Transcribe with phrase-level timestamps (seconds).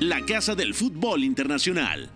[0.00, 2.08] la casa del fútbol internacional.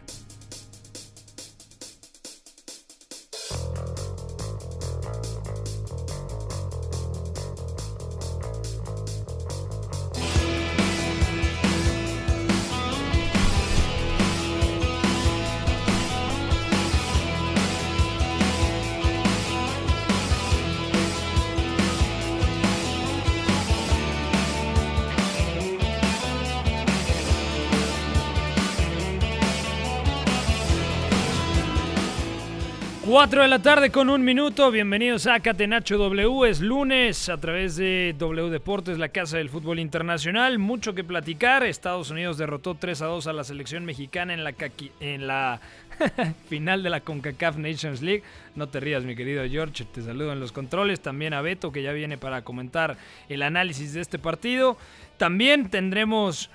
[33.24, 37.74] Cuatro de la tarde con un minuto, bienvenidos a Catenacho W, es lunes a través
[37.74, 43.00] de W Deportes, la casa del fútbol internacional, mucho que platicar, Estados Unidos derrotó 3
[43.00, 45.60] a 2 a la selección mexicana en la
[46.50, 48.24] final de la CONCACAF Nations League,
[48.56, 51.82] no te rías mi querido George, te saludo en los controles, también a Beto que
[51.82, 52.98] ya viene para comentar
[53.30, 54.76] el análisis de este partido,
[55.16, 56.50] también tendremos...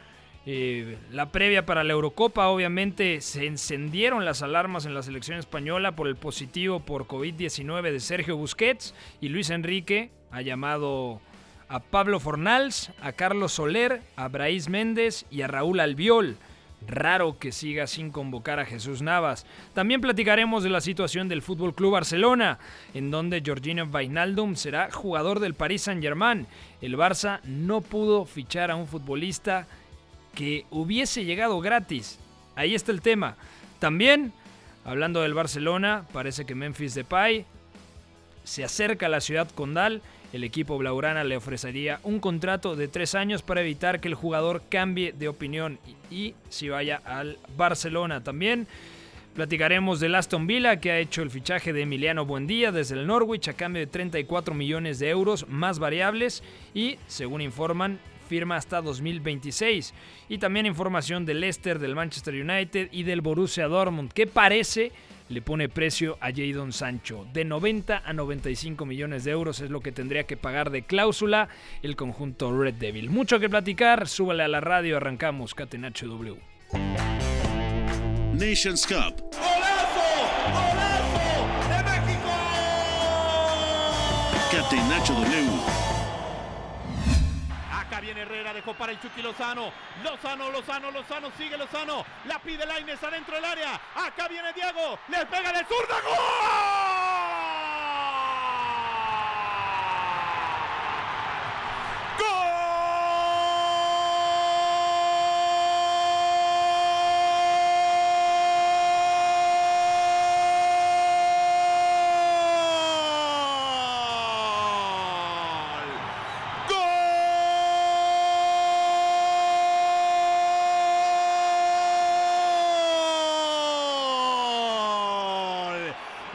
[0.52, 5.96] Eh, la previa para la Eurocopa, obviamente se encendieron las alarmas en la selección española
[5.96, 11.22] por el positivo por COVID-19 de Sergio Busquets y Luis Enrique ha llamado
[11.68, 16.36] a Pablo Fornals, a Carlos Soler, a Braís Méndez y a Raúl Albiol.
[16.88, 19.46] Raro que siga sin convocar a Jesús Navas.
[19.76, 22.58] También platicaremos de la situación del Fútbol Club Barcelona,
[22.96, 26.48] en donde Jorginho Wijnaldum será jugador del Paris Saint-Germain.
[26.82, 29.68] El Barça no pudo fichar a un futbolista
[30.40, 32.18] que hubiese llegado gratis.
[32.56, 33.36] Ahí está el tema.
[33.80, 34.32] También,
[34.86, 37.46] hablando del Barcelona, parece que Memphis Depay
[38.46, 40.02] se acerca a la ciudad condal.
[40.32, 44.62] El equipo blaugrana le ofrecería un contrato de tres años para evitar que el jugador
[44.70, 45.78] cambie de opinión
[46.10, 48.24] y, y si vaya al Barcelona.
[48.24, 48.66] También
[49.36, 53.50] platicaremos del Aston Villa que ha hecho el fichaje de Emiliano Buendía desde el Norwich
[53.50, 59.94] a cambio de 34 millones de euros más variables y, según informan, firma hasta 2026.
[60.30, 64.92] Y también información del Leicester, del Manchester United y del Borussia Dortmund, que parece
[65.30, 67.26] le pone precio a Jadon Sancho.
[67.34, 71.50] De 90 a 95 millones de euros es lo que tendría que pagar de cláusula
[71.82, 73.10] el conjunto Red Devil.
[73.10, 76.38] Mucho que platicar, súbale a la radio, arrancamos Catenacho W.
[78.34, 79.22] Nations Cup.
[79.34, 80.00] ¡Golazo!
[80.48, 81.48] ¡Golazo!
[81.70, 82.30] ¡De México!
[84.52, 85.99] Catenacho W.
[88.00, 89.74] Acá viene Herrera, dejó para el Chucky Lozano.
[90.06, 92.06] Lozano, Lozano, Lozano, sigue Lozano.
[92.28, 93.74] La pide Laines adentro del área.
[93.94, 94.98] Acá viene Diego.
[95.10, 96.00] Le pega de zurda.
[96.02, 96.16] ¡Gol!
[102.20, 102.40] ¡Gol!
[116.70, 116.80] ¡Gol!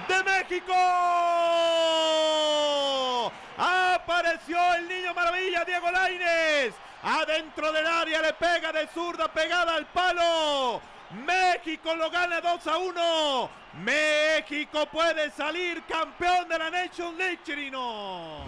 [0.09, 0.23] ¡De
[0.67, 0.81] México!
[3.57, 6.75] Apareció el niño maravilla, Diego Laines.
[7.03, 10.81] Adentro del área le pega de zurda, pegada al palo.
[11.27, 13.51] México lo gana 2 a 1.
[13.85, 18.47] México puede salir campeón de la Nation League, Chirino.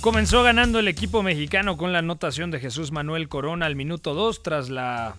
[0.00, 4.42] Comenzó ganando el equipo mexicano con la anotación de Jesús Manuel Corona al minuto 2
[4.42, 5.16] tras la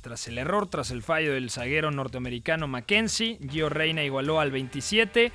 [0.00, 3.38] tras el error, tras el fallo del zaguero norteamericano Mackenzie.
[3.48, 5.32] Gio Reina igualó al 27.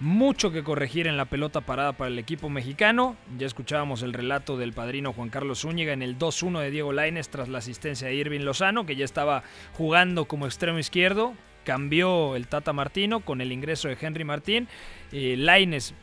[0.00, 3.16] Mucho que corregir en la pelota parada para el equipo mexicano.
[3.36, 7.28] Ya escuchábamos el relato del padrino Juan Carlos Zúñiga en el 2-1 de Diego Laines
[7.28, 9.42] tras la asistencia de Irving Lozano, que ya estaba
[9.74, 11.34] jugando como extremo izquierdo.
[11.64, 14.68] Cambió el Tata Martino con el ingreso de Henry Martín.
[15.12, 15.94] Eh, Laines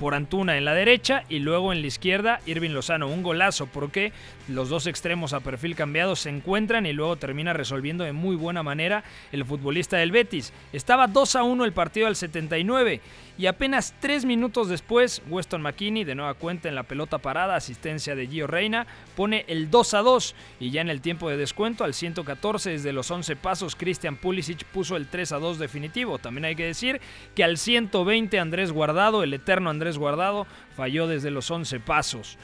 [0.00, 3.06] por Antuna en la derecha y luego en la izquierda Irving Lozano.
[3.06, 4.12] Un golazo porque
[4.48, 8.62] los dos extremos a perfil cambiado se encuentran y luego termina resolviendo de muy buena
[8.62, 10.54] manera el futbolista del Betis.
[10.72, 13.02] Estaba 2 a 1 el partido al 79
[13.40, 18.14] y apenas 3 minutos después Weston McKinney de nueva cuenta en la pelota parada, asistencia
[18.14, 21.84] de Gio Reina, pone el 2 a 2 y ya en el tiempo de descuento
[21.84, 26.18] al 114 desde los 11 pasos Christian Pulisic puso el 3 a 2 definitivo.
[26.18, 27.00] También hay que decir
[27.34, 30.46] que al 120 Andrés Guardado, el eterno Andrés Guardado,
[30.76, 32.36] falló desde los 11 pasos.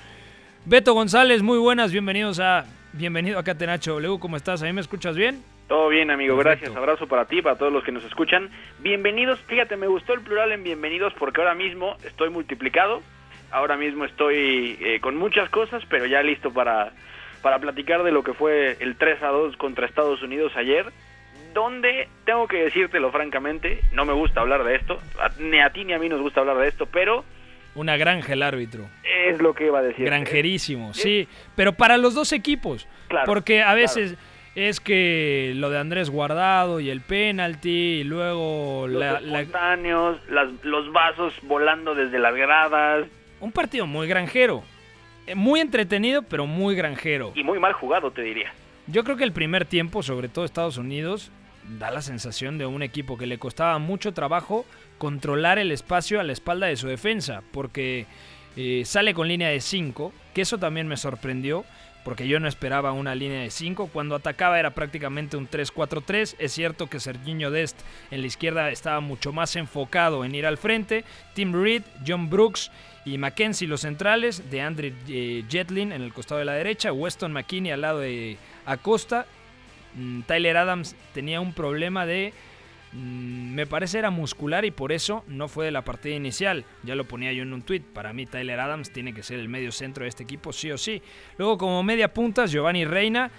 [0.65, 2.65] Beto González, muy buenas, bienvenidos a
[2.95, 4.63] bienvenido a Catenacho W, ¿cómo estás?
[4.63, 5.56] ¿A mí me escuchas bien?
[5.69, 6.75] Todo bien, amigo, gracias.
[6.77, 8.51] Abrazo para ti, para todos los que nos escuchan.
[8.79, 13.03] Bienvenidos, fíjate, me gustó el plural en bienvenidos porque ahora mismo estoy multiplicado,
[13.51, 16.93] ahora mismo estoy eh, con muchas cosas, pero ya listo para,
[17.43, 20.87] para platicar de lo que fue el 3 a 2 contra Estados Unidos ayer,
[21.53, 25.01] donde tengo que decírtelo francamente, no me gusta hablar de esto,
[25.41, 27.25] ni a ti ni a mí nos gusta hablar de esto, pero
[27.75, 28.89] una granja el árbitro.
[29.29, 30.07] Es lo que iba a decir.
[30.07, 31.29] Granjerísimo, sí.
[31.57, 32.89] Pero para los dos equipos.
[33.09, 34.17] Claro, porque a veces
[34.57, 41.35] es que lo de Andrés Guardado y el penalti y luego los la, los vasos
[41.43, 43.07] volando desde las gradas.
[43.39, 44.65] Un partido muy granjero.
[45.27, 47.33] Eh, muy entretenido, pero muy granjero.
[47.35, 48.51] Y muy mal jugado, te diría.
[48.87, 51.31] Yo creo que el primer tiempo, sobre todo Estados Unidos,
[51.79, 54.65] da la sensación de un equipo que le costaba mucho trabajo
[54.97, 58.07] controlar el espacio a la espalda de su defensa, porque
[58.57, 61.67] eh, sale con línea de 5, que eso también me sorprendió,
[62.07, 63.91] porque yo no esperaba una línea de 5.
[63.93, 66.37] Cuando atacaba era prácticamente un 3-4-3.
[66.39, 67.81] Es cierto que Serginho Dest
[68.13, 71.05] en la izquierda estaba mucho más enfocado en ir al frente.
[71.35, 72.71] Tim Reed, John Brooks
[73.05, 77.33] y Mackenzie los centrales, de Andre eh, Jetlin en el costado de la derecha, Weston
[77.33, 79.27] McKinney al lado de Acosta.
[79.95, 82.33] Mm, Tyler Adams tenía un problema de
[82.97, 86.65] me parece era muscular y por eso no fue de la partida inicial.
[86.83, 87.81] Ya lo ponía yo en un tweet.
[87.81, 90.79] Para mí Tyler Adams tiene que ser el medio centro de este equipo, sí o
[90.79, 91.03] sí.
[91.37, 93.31] Luego como media punta Giovanni Reina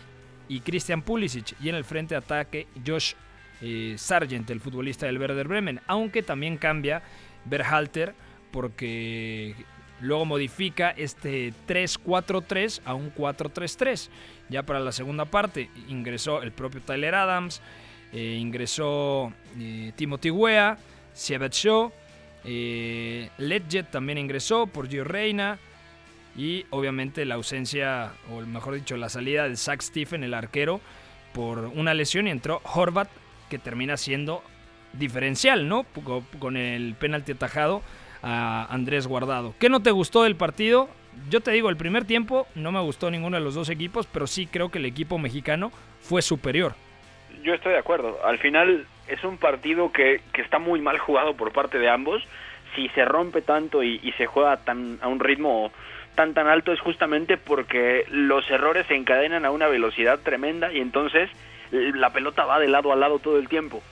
[0.47, 1.55] y Christian Pulisic.
[1.61, 3.13] Y en el frente de ataque Josh
[3.61, 5.81] eh, Sargent, el futbolista del Werder Bremen.
[5.87, 7.01] Aunque también cambia
[7.45, 8.13] Berhalter
[8.51, 9.55] porque
[10.01, 14.09] luego modifica este 3-4-3 a un 4-3-3.
[14.49, 17.61] Ya para la segunda parte ingresó el propio Tyler Adams.
[18.13, 20.77] Eh, ingresó eh, Timothy Wea,
[21.13, 21.91] Sievet Shaw,
[22.45, 25.59] eh, Ledget también ingresó por Gio Reina
[26.37, 30.79] y obviamente la ausencia, o mejor dicho, la salida de Zach Stephen, el arquero,
[31.33, 33.09] por una lesión y entró Horvat,
[33.49, 34.43] que termina siendo
[34.93, 35.85] diferencial, ¿no?
[36.39, 37.81] Con el penalti atajado
[38.23, 39.53] a Andrés Guardado.
[39.59, 40.89] ¿Qué no te gustó del partido?
[41.29, 44.27] Yo te digo, el primer tiempo no me gustó ninguno de los dos equipos, pero
[44.27, 46.75] sí creo que el equipo mexicano fue superior
[47.43, 48.19] yo estoy de acuerdo.
[48.23, 52.23] Al final es un partido que, que está muy mal jugado por parte de ambos.
[52.75, 55.71] Si se rompe tanto y, se juega tan, a un ritmo
[56.15, 60.79] tan tan alto es justamente porque los errores se encadenan a una velocidad tremenda y
[60.79, 61.29] entonces
[61.71, 63.83] la pelota va de lado a lado todo el tiempo.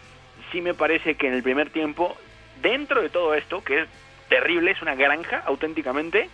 [0.52, 2.18] Sí me parece que en el primer tiempo,
[2.64, 3.90] dentro de todo esto, que es
[4.28, 6.30] terrible, es una granja auténticamente,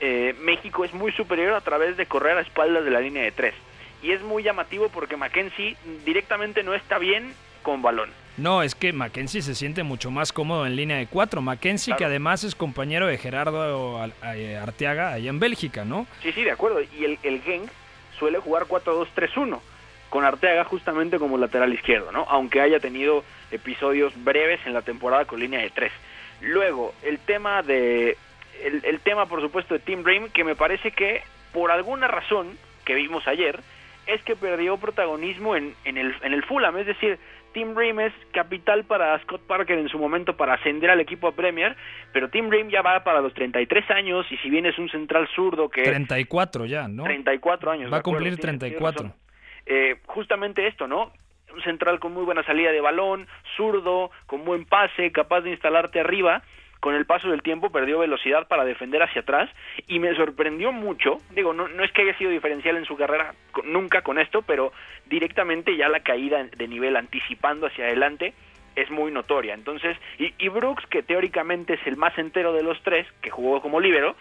[0.00, 3.32] eh, México es muy superior a través de correr a espaldas de la línea de
[3.32, 3.54] tres
[4.02, 8.10] y es muy llamativo porque Mackenzie directamente no está bien con balón.
[8.36, 11.42] No, es que Mackenzie se siente mucho más cómodo en línea de cuatro.
[11.42, 14.00] Mackenzie, que además es compañero de Gerardo
[14.32, 16.06] eh, Arteaga allá en Bélgica, ¿no?
[16.22, 16.80] Sí, sí, de acuerdo.
[16.80, 17.68] Y el, el Genk
[18.16, 19.58] suele jugar 4-2-3-1,
[20.08, 22.26] con Arteaga justamente como lateral izquierdo, ¿no?
[22.28, 25.92] Aunque haya tenido episodios breves en la temporada con línea de tres.
[26.40, 28.16] Luego, el tema de.
[28.62, 31.22] El, el tema, por supuesto, de Tim Bream, que me parece que
[31.52, 33.60] por alguna razón que vimos ayer,
[34.08, 37.18] es que perdió protagonismo en, en, el, en el Fulham, es decir,
[37.52, 41.32] Tim Ream es capital para Scott Parker en su momento para ascender al equipo a
[41.32, 41.76] Premier,
[42.12, 45.28] pero Tim Ream ya va para los 33 años y si bien es un central
[45.34, 45.82] zurdo que...
[45.82, 47.04] 34 ya, ¿no?
[47.04, 47.92] 34 años.
[47.92, 49.12] Va a cumplir 34.
[49.66, 51.12] Eh, justamente esto, ¿no?
[51.54, 56.00] Un central con muy buena salida de balón, zurdo, con buen pase, capaz de instalarte
[56.00, 56.42] arriba
[56.80, 59.50] con el paso del tiempo perdió velocidad para defender hacia atrás
[59.86, 63.34] y me sorprendió mucho, digo, no, no es que haya sido diferencial en su carrera
[63.64, 64.72] nunca con esto, pero
[65.06, 68.32] directamente ya la caída de nivel anticipando hacia adelante
[68.76, 69.54] es muy notoria.
[69.54, 73.60] Entonces, y, y Brooks, que teóricamente es el más entero de los tres, que jugó
[73.60, 74.14] como líbero,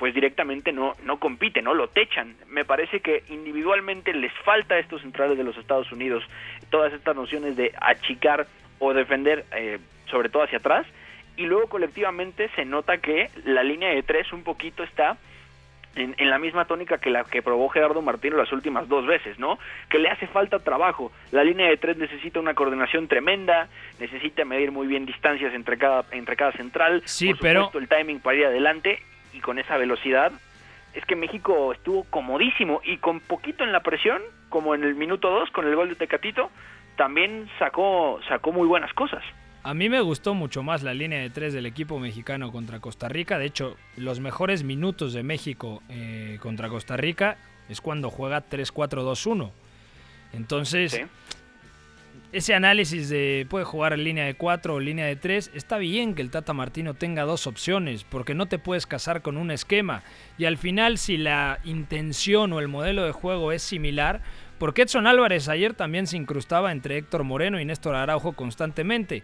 [0.00, 2.34] pues directamente no, no compite, no lo techan.
[2.48, 6.24] Me parece que individualmente les falta a estos centrales de los Estados Unidos
[6.70, 8.46] todas estas nociones de achicar
[8.78, 9.78] o defender, eh,
[10.10, 10.86] sobre todo hacia atrás,
[11.36, 15.16] y luego colectivamente se nota que la línea de tres un poquito está
[15.96, 19.58] en, la misma tónica que la que probó Gerardo Martino las últimas dos veces, ¿no?
[19.88, 21.10] Que le hace falta trabajo.
[21.32, 23.68] La línea de tres necesita una coordinación tremenda,
[23.98, 28.36] necesita medir muy bien distancias entre cada entre cada central, sí, pero el timing para
[28.36, 29.00] ir adelante
[29.32, 30.32] y con esa velocidad
[30.94, 35.30] es que México estuvo comodísimo y con poquito en la presión, como en el minuto
[35.30, 36.50] dos con el gol de Tecatito,
[36.96, 39.24] también sacó sacó muy buenas cosas.
[39.62, 43.08] A mí me gustó mucho más la línea de tres del equipo mexicano contra Costa
[43.10, 43.38] Rica.
[43.38, 47.36] De hecho, los mejores minutos de México eh, contra Costa Rica
[47.68, 49.50] es cuando juega 3-4-2-1.
[50.32, 51.02] Entonces,
[52.32, 56.14] ese análisis de puede jugar en línea de 4 o línea de 3, está bien
[56.14, 60.02] que el Tata Martino tenga dos opciones, porque no te puedes casar con un esquema.
[60.38, 64.22] Y al final, si la intención o el modelo de juego es similar,
[64.60, 69.22] porque Edson Álvarez ayer también se incrustaba entre Héctor Moreno y Néstor Araujo constantemente.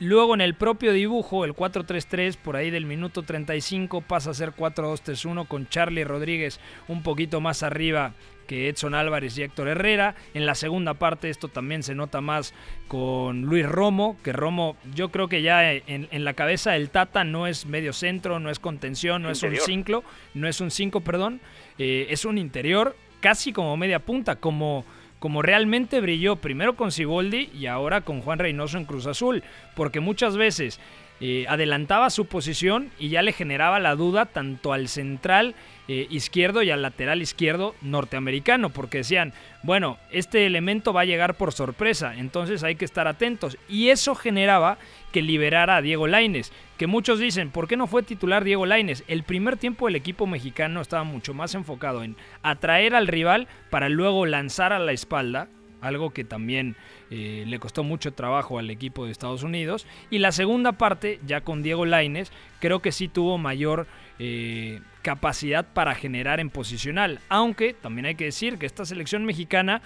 [0.00, 4.52] Luego en el propio dibujo, el 4-3-3, por ahí del minuto 35, pasa a ser
[4.52, 8.14] 4-2-3-1 con Charlie Rodríguez un poquito más arriba
[8.46, 10.14] que Edson Álvarez y Héctor Herrera.
[10.32, 12.54] En la segunda parte esto también se nota más
[12.86, 17.46] con Luis Romo, que Romo yo creo que ya en, la cabeza del Tata no
[17.46, 20.02] es medio centro, no es contención, no es un 5,
[20.32, 21.42] no es un 5, perdón,
[21.76, 24.84] eh, es un interior casi como media punta, como
[25.18, 29.42] como realmente brilló primero con Siboldi y ahora con Juan Reynoso en Cruz Azul,
[29.74, 30.78] porque muchas veces
[31.20, 35.54] eh, adelantaba su posición y ya le generaba la duda tanto al central
[35.88, 39.32] eh, izquierdo y al lateral izquierdo norteamericano, porque decían,
[39.62, 43.56] bueno, este elemento va a llegar por sorpresa, entonces hay que estar atentos.
[43.68, 44.78] Y eso generaba
[45.12, 49.02] que liberara a Diego Laines, que muchos dicen, ¿por qué no fue titular Diego Laines?
[49.08, 53.88] El primer tiempo el equipo mexicano estaba mucho más enfocado en atraer al rival para
[53.88, 55.48] luego lanzar a la espalda,
[55.80, 56.76] algo que también
[57.10, 59.86] eh, le costó mucho trabajo al equipo de Estados Unidos.
[60.10, 63.86] Y la segunda parte, ya con Diego Laines, creo que sí tuvo mayor
[64.18, 67.20] eh, capacidad para generar en posicional.
[67.28, 69.82] Aunque también hay que decir que esta selección mexicana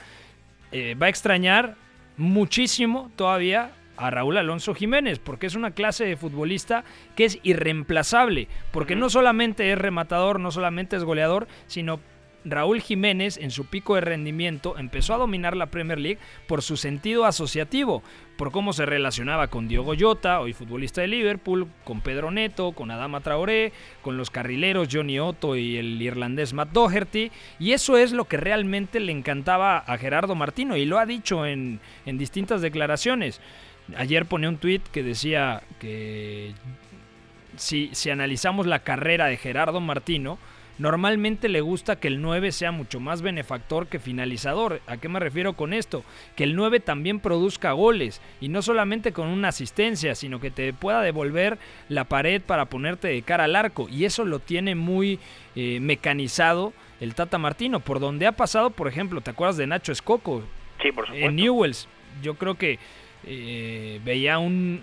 [0.72, 1.76] eh, va a extrañar
[2.16, 6.84] muchísimo todavía a Raúl Alonso Jiménez, porque es una clase de futbolista
[7.14, 12.00] que es irreemplazable, porque no solamente es rematador, no solamente es goleador, sino
[12.44, 16.76] Raúl Jiménez en su pico de rendimiento empezó a dominar la Premier League por su
[16.76, 18.02] sentido asociativo,
[18.36, 22.90] por cómo se relacionaba con Diogo Jota, hoy futbolista de Liverpool, con Pedro Neto, con
[22.90, 23.72] Adama Traoré,
[24.02, 28.36] con los carrileros Johnny Otto y el irlandés Matt Doherty, y eso es lo que
[28.36, 33.40] realmente le encantaba a Gerardo Martino y lo ha dicho en, distintas declaraciones.
[33.96, 36.52] Ayer pone un tuit que decía que
[37.56, 40.38] si, si analizamos la carrera de Gerardo Martino,
[40.78, 44.80] Normalmente le gusta que el 9 sea mucho más benefactor que finalizador.
[44.86, 46.04] ¿A qué me refiero con esto?
[46.34, 50.72] Que el 9 también produzca goles y no solamente con una asistencia, sino que te
[50.72, 53.88] pueda devolver la pared para ponerte de cara al arco.
[53.88, 55.18] Y eso lo tiene muy
[55.54, 57.80] eh, mecanizado el Tata Martino.
[57.80, 60.42] Por donde ha pasado, por ejemplo, ¿te acuerdas de Nacho Escoco?
[60.82, 61.28] Sí, por supuesto.
[61.28, 61.88] En Newells.
[62.22, 62.78] Yo creo que
[63.24, 64.82] eh, veía un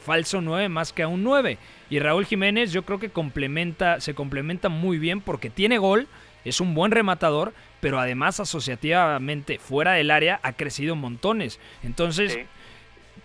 [0.00, 1.58] falso 9 más que a un 9.
[1.88, 6.08] Y Raúl Jiménez yo creo que complementa, se complementa muy bien porque tiene gol,
[6.44, 11.60] es un buen rematador, pero además asociativamente fuera del área ha crecido montones.
[11.82, 12.38] Entonces,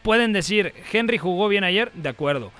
[0.01, 2.51] pueden decir, Henry jugó bien ayer, de acuerdo.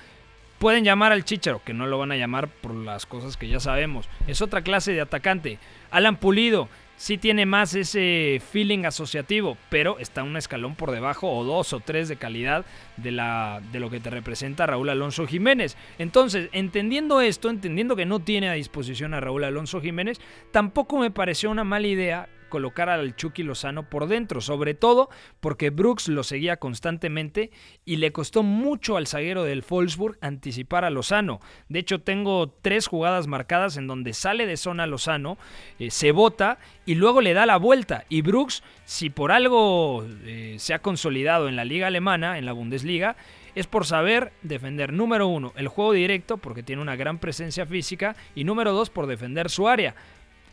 [0.60, 3.60] Pueden llamar al Chicharo, que no lo van a llamar por las cosas que ya
[3.60, 4.08] sabemos.
[4.26, 5.60] Es otra clase de atacante.
[5.92, 11.44] Alan Pulido, sí tiene más ese feeling asociativo, pero está un escalón por debajo o
[11.44, 12.66] dos o tres de calidad
[12.98, 15.78] de, la, de lo que te representa Raúl Alonso Jiménez.
[15.98, 20.20] Entonces, entendiendo esto, entendiendo que no tiene a disposición a Raúl Alonso Jiménez,
[20.52, 25.10] tampoco me pareció una mala idea colocar al Chucky Lozano por dentro, sobre todo
[25.42, 27.52] porque Brooks lo seguía constantemente
[27.84, 31.42] y le costó mucho al zaguero del Wolfsburg anticipar a Lozano.
[31.68, 35.38] De hecho, tengo tres jugadas marcadas en donde sale de zona Lozano,
[35.80, 38.06] eh, se bota y luego le da la vuelta.
[38.08, 42.54] Y Brooks, si por algo eh, se ha consolidado en la liga alemana, en la
[42.54, 43.18] Bundesliga,
[43.54, 48.16] es por saber defender, número uno, el juego directo, porque tiene una gran presencia física,
[48.34, 49.94] y número dos, por defender su área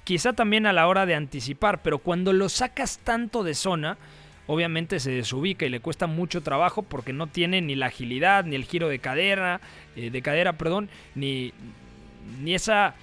[0.05, 3.99] quizá también a la hora de anticipar, pero cuando lo sacas tanto de zona,
[4.47, 8.57] obviamente se desubica y le cuesta mucho trabajo porque no tiene ni la agilidad, ni
[8.57, 9.61] el giro de cadera,
[9.97, 11.53] eh, de cadera, perdón, ni,
[12.41, 12.95] ni esa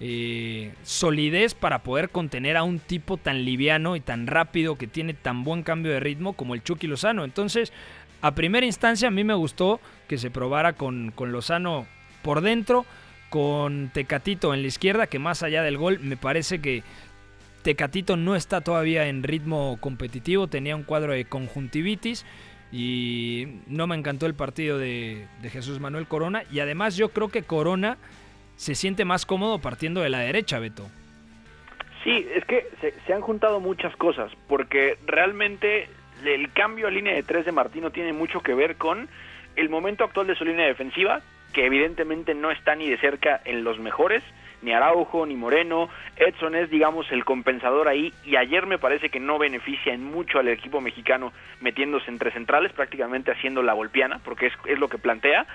[0.00, 5.14] eh, solidez para poder contener a un tipo tan liviano y tan rápido que tiene
[5.14, 7.24] tan buen cambio de ritmo como el Chucky Lozano.
[7.24, 7.72] Entonces,
[8.22, 11.86] a primera instancia a mí me gustó que se probara con, con Lozano
[12.22, 12.84] por dentro
[13.30, 16.82] con Tecatito en la izquierda, que más allá del gol, me parece que
[17.62, 22.26] Tecatito no está todavía en ritmo competitivo, tenía un cuadro de conjuntivitis
[22.72, 27.42] y no me encantó el partido de, Jesús Manuel Corona y además yo creo que
[27.42, 27.98] Corona
[28.56, 30.88] se siente más cómodo partiendo de la derecha, Beto.
[32.02, 35.88] Sí, es que se, se han juntado muchas cosas, porque realmente
[36.24, 39.08] el cambio a línea de tres de Martino tiene mucho que ver con
[39.56, 41.20] el momento actual de su línea defensiva,
[41.52, 44.22] que evidentemente no está ni de cerca en los mejores,
[44.62, 45.88] ni Araujo, ni Moreno.
[46.16, 50.38] Edson es, digamos, el compensador ahí y ayer me parece que no beneficia en mucho
[50.38, 54.98] al equipo mexicano metiéndose entre centrales, prácticamente haciendo la golpiana, porque es, es lo que
[54.98, 55.46] plantea.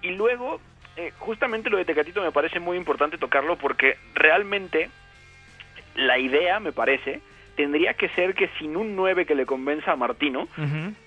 [0.00, 0.60] Y luego,
[0.96, 4.90] eh, justamente lo de Tecatito me parece muy importante tocarlo porque realmente
[5.94, 7.20] la idea, me parece,
[7.56, 10.48] tendría que ser que sin un 9 que le convenza a Martino,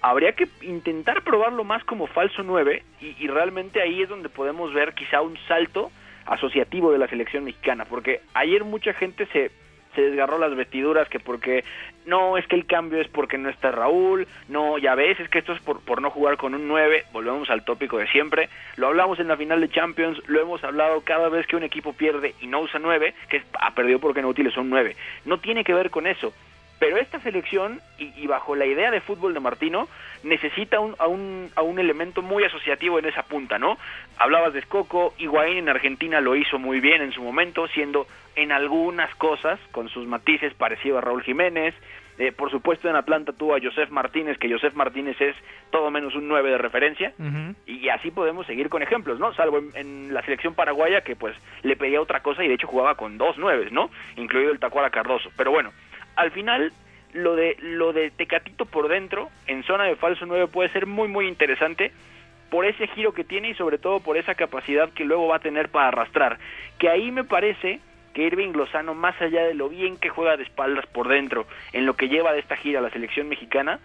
[0.02, 4.74] habría que intentar probarlo más como falso 9 y, y, realmente ahí es donde podemos
[4.74, 5.92] ver quizá un salto
[6.26, 9.52] asociativo de la selección mexicana, porque ayer mucha gente se,
[9.96, 11.64] se desgarró las vestiduras que porque
[12.06, 15.40] no, es que el cambio es porque no está Raúl, no, ya ves, es que
[15.40, 18.88] esto es por, por no jugar con un 9, volvemos al tópico de siempre, lo
[18.88, 22.36] hablamos en la final de Champions, lo hemos hablado cada vez que un equipo pierde
[22.42, 25.74] y no usa 9, que ha perdido porque no utiliza un 9, no tiene que
[25.74, 26.34] ver con eso,
[26.80, 29.88] pero esta selección, y, bajo la idea de fútbol de Martino,
[30.24, 33.78] necesita un, a, un, a un elemento muy asociativo en esa punta, ¿no?
[34.18, 38.52] Hablabas de Escoco, Higuaín en Argentina lo hizo muy bien en su momento, siendo en
[38.52, 41.74] algunas cosas, con sus matices, parecido a Raúl Jiménez.
[42.18, 45.36] Eh, por supuesto, en Atlanta tuvo a Joseph Martínez, que Joseph Martínez es
[45.70, 47.14] todo menos un 9 de referencia.
[47.66, 49.34] Y así podemos seguir con ejemplos, ¿no?
[49.34, 52.96] Salvo en, la selección paraguaya, que pues le pedía otra cosa y de hecho jugaba
[52.96, 53.90] con dos 9, ¿no?
[54.16, 55.30] Incluido el Tacuara Cardoso.
[55.36, 55.72] Pero bueno,
[56.16, 56.72] al final
[57.14, 61.08] lo de lo de Tecatito por dentro en zona de falso 9 puede ser muy
[61.08, 61.92] muy interesante
[62.50, 65.40] por ese giro que tiene y sobre todo por esa capacidad que luego va a
[65.40, 66.38] tener para arrastrar,
[66.78, 67.80] que ahí me parece
[68.14, 71.86] que Irving Lozano, más allá de lo bien que juega de espaldas por dentro, en
[71.86, 73.80] lo que lleva de esta gira la selección mexicana,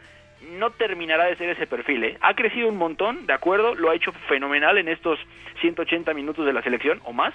[0.52, 2.04] no terminará de ser ese perfil.
[2.04, 2.16] ¿eh?
[2.20, 5.18] Ha crecido un montón, de acuerdo, lo ha hecho fenomenal en estos
[5.60, 7.34] 180 minutos de la selección o más,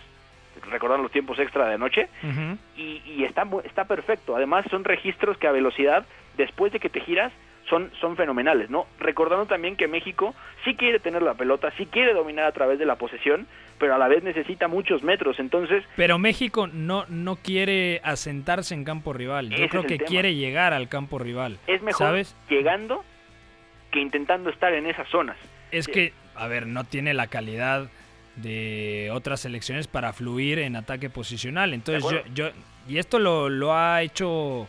[0.69, 2.09] recordar los tiempos extra de anoche,
[2.75, 4.35] y, está, está perfecto.
[4.35, 6.05] Además, son registros que a velocidad,
[6.37, 7.31] después de que te giras,
[7.69, 8.85] son, son fenomenales, ¿no?
[8.99, 12.85] Recordando también que México sí quiere tener la pelota, sí quiere dominar a través de
[12.85, 13.47] la posesión,
[13.79, 15.83] pero a la vez necesita muchos metros, entonces...
[15.95, 20.87] Pero México no, no quiere asentarse en campo rival, yo creo que quiere llegar al
[20.89, 21.57] campo rival.
[21.67, 22.35] Es mejor ¿sabes?
[22.49, 23.03] llegando
[23.91, 25.37] que intentando estar en esas zonas.
[25.71, 27.89] Es que, a ver, no tiene la calidad
[28.35, 31.73] de otras selecciones para fluir en ataque posicional.
[31.73, 32.49] Entonces yo, yo,
[32.87, 34.67] y esto lo, lo ha hecho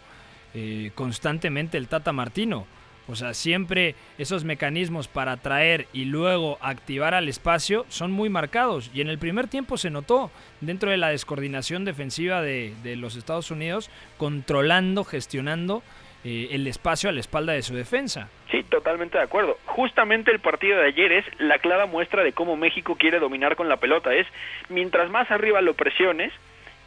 [0.55, 2.67] eh, constantemente el Tata Martino.
[3.09, 8.91] O sea, siempre esos mecanismos para atraer y luego activar al espacio son muy marcados.
[8.93, 10.31] Y en el primer tiempo se notó
[10.61, 15.85] dentro de la descoordinación defensiva de, de los Estados Unidos, controlando, gestionando
[16.29, 18.29] eh, el espacio a la espalda de su defensa.
[18.51, 19.59] Sí, totalmente de acuerdo.
[19.65, 23.69] Justamente el partido de ayer es la clara muestra de cómo México quiere dominar con
[23.69, 24.13] la pelota.
[24.13, 24.27] Es
[24.69, 26.33] mientras más arriba lo presiones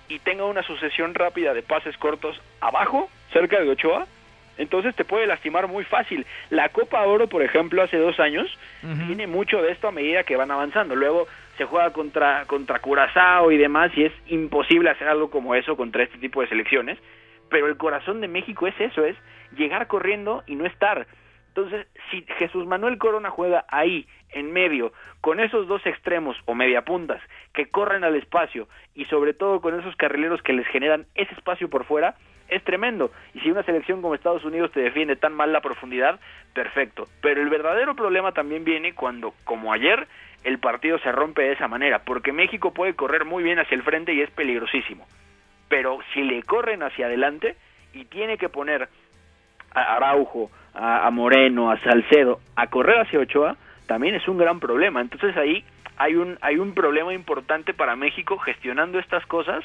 [0.09, 4.07] y tenga una sucesión rápida de pases cortos abajo, cerca de Ochoa,
[4.57, 6.25] entonces te puede lastimar muy fácil.
[6.49, 8.45] La Copa Oro, por ejemplo, hace dos años,
[9.07, 10.95] tiene mucho de esto a medida que van avanzando.
[10.95, 15.77] Luego se juega contra, contra Curazao y demás, y es imposible hacer algo como eso
[15.77, 16.97] contra este tipo de selecciones
[17.49, 19.15] pero el corazón de México es eso, es
[19.55, 21.07] llegar corriendo y no estar.
[21.49, 27.21] Entonces, si Jesús Manuel Corona juega ahí, en medio, con esos dos extremos o mediapuntas
[27.53, 31.69] que corren al espacio y sobre todo con esos carrileros que les generan ese espacio
[31.69, 32.15] por fuera,
[32.47, 33.11] es tremendo.
[33.33, 36.19] Y si una selección como Estados Unidos te defiende tan mal la profundidad,
[36.53, 37.07] perfecto.
[37.21, 40.07] Pero el verdadero problema también viene cuando, como ayer,
[40.43, 43.83] el partido se rompe de esa manera, porque México puede correr muy bien hacia el
[43.83, 45.05] frente y es peligrosísimo
[45.69, 47.55] pero si le corren hacia adelante
[47.93, 48.89] y tiene que poner
[49.71, 53.55] a Araujo, a, Moreno, a Salcedo a correr hacia Ochoa,
[53.85, 55.01] también es un gran problema.
[55.01, 55.63] Entonces ahí
[55.97, 59.63] hay un, hay un problema importante para México gestionando estas cosas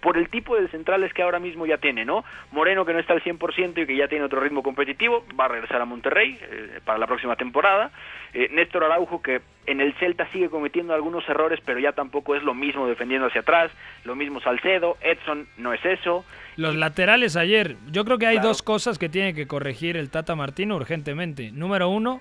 [0.00, 2.24] por el tipo de centrales que ahora mismo ya tiene, ¿no?
[2.52, 5.48] Moreno que no está al 100% y que ya tiene otro ritmo competitivo, va a
[5.48, 7.90] regresar a Monterrey eh, para la próxima temporada.
[8.34, 12.42] Eh, Néstor Araujo que en el Celta sigue cometiendo algunos errores, pero ya tampoco es
[12.42, 13.70] lo mismo defendiendo hacia atrás,
[14.04, 16.24] lo mismo Salcedo, Edson no es eso.
[16.56, 20.34] Los laterales ayer, yo creo que hay dos cosas que tiene que corregir el Tata
[20.34, 21.50] Martino urgentemente.
[21.52, 22.20] Número uno,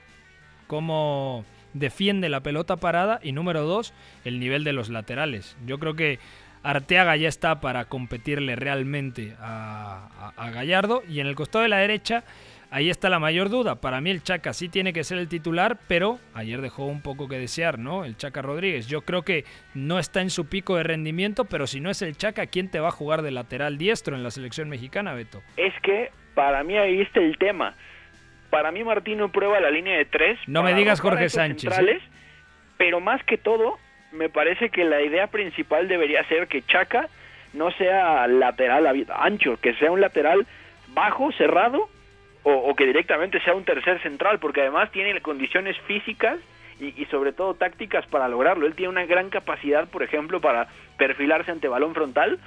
[0.68, 5.58] cómo defiende la pelota parada y número dos, el nivel de los laterales.
[5.66, 6.20] Yo creo que
[6.66, 11.04] Arteaga ya está para competirle realmente a, Gallardo.
[11.08, 12.24] Y en el costado de la derecha,
[12.72, 13.80] ahí está la mayor duda.
[13.80, 17.28] Para mí el Chaca sí tiene que ser el titular, pero ayer dejó un poco
[17.28, 18.04] que desear, ¿no?
[18.04, 18.88] El Chaca Rodríguez.
[18.88, 22.18] Yo creo que no está en su pico de rendimiento, pero si no es el
[22.18, 25.44] Chaca, ¿quién te va a jugar de lateral diestro en la selección mexicana, Beto?
[25.58, 27.76] Es que para mí ahí está el tema.
[28.50, 30.40] Para mí Martino prueba la línea de tres.
[30.48, 31.78] No me digas Jorge Sánchez.
[31.78, 32.00] ¿eh?
[32.78, 33.78] Pero más que todo,
[34.16, 37.08] me parece que la idea principal debería ser que Chaca
[37.54, 40.46] no sea lateral ancho, que sea un lateral
[40.94, 41.90] bajo, cerrado,
[42.44, 46.38] o, que directamente sea un tercer central, porque además tiene condiciones físicas
[46.80, 48.68] y, sobre todo tácticas para lograrlo.
[48.68, 52.38] Él tiene una gran capacidad, por ejemplo, para perfilarse ante balón frontal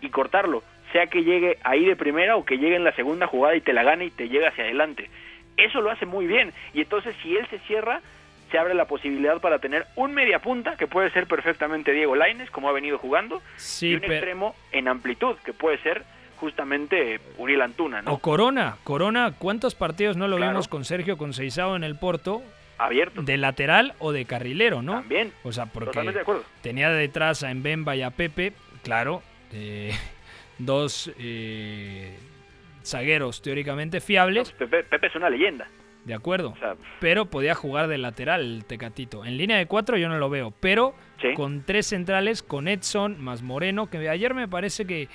[0.00, 3.54] y cortarlo, sea que llegue ahí de primera o que llegue en la segunda jugada
[3.54, 5.10] y te la gane y te llegue hacia adelante.
[5.58, 6.52] Eso lo hace muy bien.
[6.72, 8.00] Y entonces si él se cierra,
[8.52, 12.50] se abre la posibilidad para tener un media punta, que puede ser perfectamente Diego Laines,
[12.50, 13.42] como ha venido jugando,
[13.80, 16.04] y un extremo en amplitud, que puede ser
[16.38, 18.12] justamente Uriel Antuna, ¿no?
[18.14, 20.52] O Corona, Corona, ¿cuántos partidos no lo Claro.
[20.52, 22.42] vimos con Sergio Conceizao en el Porto?
[22.78, 23.22] Abierto.
[23.22, 24.94] De lateral o de carrilero, ¿no?
[24.94, 25.32] También.
[25.44, 26.44] O sea, porque Totalmente de acuerdo.
[26.62, 29.92] tenía detrás a Mbemba y a Pepe, claro, eh,
[30.58, 32.16] dos eh,
[32.84, 35.68] zagueros teóricamente fiables, Pepe, Pepe es una leyenda.
[36.04, 36.50] De acuerdo.
[36.50, 39.24] O sea, Pero podía jugar de lateral el Tecatito.
[39.24, 41.28] En línea de cuatro yo no lo veo, pero Sí.
[41.34, 45.08] con tres centrales, con Edson más Moreno, que ayer me parece que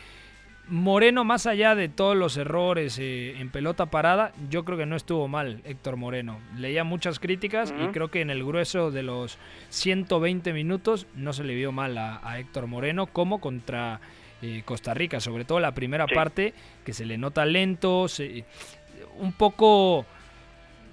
[0.70, 4.98] Moreno, más allá de todos los errores eh, en pelota parada, yo creo que no
[4.98, 6.40] estuvo mal Héctor Moreno.
[6.58, 9.38] Leía muchas críticas y creo que en el grueso de los
[9.70, 14.02] 120 minutos no se le vio mal a, a Héctor Moreno como contra
[14.42, 16.14] eh, Costa Rica, sobre todo la primera Sí.
[16.14, 16.54] parte
[16.86, 18.44] que se le nota lento, se-
[19.20, 20.06] un poco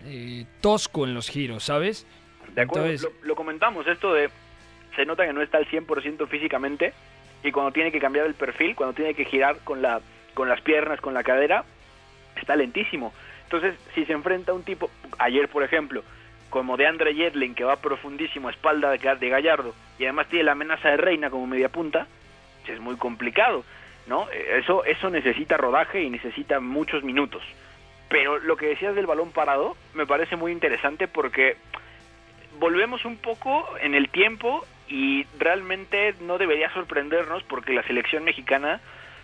[0.05, 2.07] eh, tosco en los giros, ¿sabes?
[2.55, 4.31] De acuerdo, Entonces- lo, lo comentamos, esto de
[4.97, 6.93] se nota que no está al 100% físicamente
[7.43, 10.01] y cuando tiene que cambiar el perfil, cuando tiene que girar con la
[10.35, 11.65] con las piernas, con la cadera,
[12.37, 13.13] está lentísimo.
[13.45, 16.03] Entonces, si se enfrenta a un tipo, ayer por ejemplo,
[16.51, 20.29] como de Andre Yedlin, que va profundísimo a espalda de, Ga- de Gallardo, y además
[20.29, 22.07] tiene la amenaza de Reina como media punta,
[22.67, 23.65] es muy complicado,
[24.09, 24.27] ¿no?
[24.31, 27.43] Eso, eso necesita rodaje y necesita muchos minutos.
[28.09, 31.57] Pero lo que decías del balón parado me parece muy interesante porque
[32.59, 38.81] volvemos un poco en el tiempo y realmente no debería sorprendernos porque la selección mexicana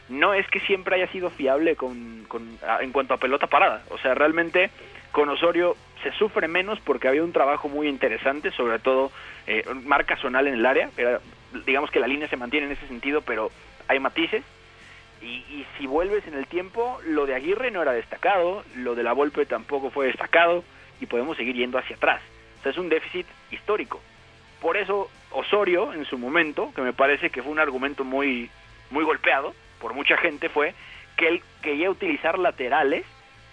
[0.09, 3.85] no es que siempre haya sido fiable con, con- en cuanto a pelota parada.
[3.90, 4.71] O sea, realmente
[5.12, 9.12] con Osorio se sufre menos porque había un trabajo muy interesante, sobre todo
[9.47, 10.90] eh, marca zonal en el área.
[11.66, 13.51] Digamos que la línea se mantiene en ese sentido, pero
[13.87, 14.43] hay matices.
[15.22, 19.02] Y, y si vuelves en el tiempo, lo de Aguirre no era destacado, lo de
[19.02, 20.64] la Volpe tampoco fue destacado,
[21.00, 22.20] y podemos seguir yendo hacia atrás.
[22.59, 24.00] O sea, es un déficit histórico.
[24.61, 28.50] Por eso Osorio, en su momento, que me parece que fue un argumento muy,
[28.90, 30.74] muy golpeado por mucha gente, fue
[31.16, 33.04] que él quería utilizar laterales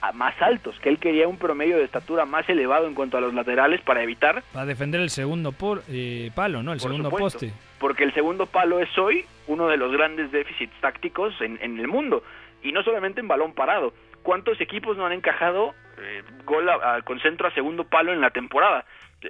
[0.02, 3.22] a más altos, que él quería un promedio de estatura más elevado en cuanto a
[3.22, 6.74] los laterales para evitar Para defender el segundo por- eh, palo, ¿no?
[6.74, 7.40] El segundo supuesto.
[7.40, 7.54] poste.
[7.80, 11.88] porque el segundo palo es hoy uno de los grandes déficits tácticos en, en el
[11.88, 12.24] mundo
[12.64, 13.94] y no solamente en balón parado.
[14.24, 18.20] ¿Cuántos equipos no han encajado eh, gol a- a- con centro a segundo palo en
[18.22, 18.86] la temporada?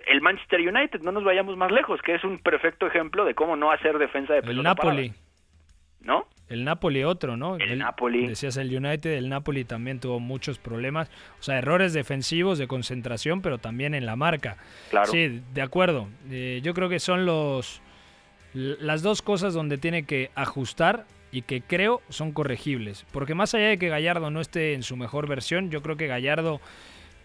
[0.07, 3.55] El Manchester United, no nos vayamos más lejos, que es un perfecto ejemplo de cómo
[3.55, 5.09] no hacer defensa de El pelota Napoli.
[5.09, 5.23] parada,
[6.01, 6.27] ¿no?
[6.49, 7.57] El Napoli otro, ¿no?
[7.57, 8.25] El Napoli.
[8.27, 11.09] Decías el United, el Napoli también tuvo muchos problemas.
[11.39, 14.57] O sea, errores defensivos de concentración, pero también en la marca.
[14.89, 15.07] Claro.
[15.11, 16.07] Sí, de acuerdo.
[16.31, 17.81] Eh, yo creo que son los
[18.53, 23.05] las dos cosas donde tiene que ajustar y que creo son corregibles.
[23.11, 26.07] Porque más allá de que Gallardo no esté en su mejor versión, yo creo que
[26.07, 26.61] Gallardo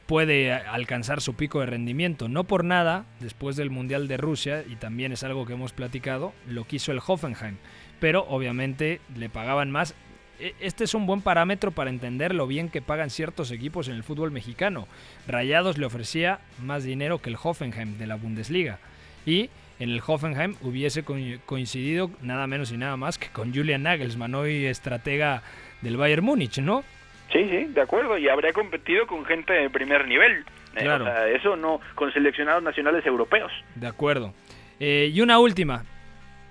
[0.06, 2.28] puede alcanzar su pico de rendimiento.
[2.28, 6.32] No por nada, después del Mundial de Rusia, y también es algo que hemos platicado,
[6.46, 7.56] lo quiso el Hoffenheim.
[8.00, 9.94] Pero obviamente le pagaban más.
[10.40, 13.94] E- Este es un buen parámetro para entender lo bien que pagan ciertos equipos en
[13.94, 14.88] el fútbol mexicano.
[15.28, 18.80] Rayados le ofrecía más dinero que el Hoffenheim de la Bundesliga.
[19.24, 19.48] Y
[19.82, 21.16] en el Hoffenheim hubiese co-
[21.46, 25.42] coincidido nada menos y nada más que con Julian Nagelsmann, hoy estratega
[25.80, 26.84] del Bayern Múnich, ¿no?
[27.32, 30.44] Sí, sí, de acuerdo, y habría competido con gente de primer nivel.
[30.76, 31.04] Eh, Claro.
[31.04, 33.50] o sea, eso no, con seleccionados nacionales europeos.
[33.74, 34.32] De acuerdo.
[34.80, 35.84] Eh, y una última.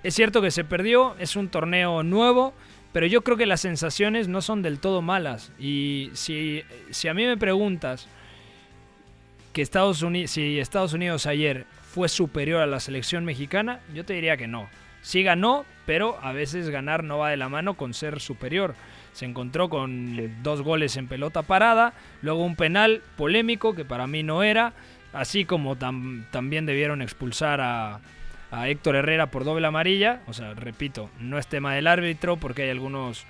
[0.02, 2.52] Es cierto que se perdió, es un torneo nuevo,
[2.92, 5.52] pero yo creo que las sensaciones no son del todo malas.
[5.58, 8.08] Y si, si a mí me preguntas
[9.52, 14.14] que Estados Unidos, si Estados Unidos ayer fue superior a la selección mexicana, yo te
[14.14, 14.68] diría que no.
[15.02, 18.74] Sí ganó, pero a veces ganar no va de la mano con ser superior.
[19.12, 20.32] Se encontró con Sí.
[20.42, 24.72] dos goles en pelota parada, luego un penal polémico que para mí no era,
[25.12, 28.00] así como tam- también debieron expulsar a,
[28.50, 30.20] a Héctor Herrera por doble amarilla.
[30.28, 33.26] O sea, repito, no es tema del árbitro porque hay algunos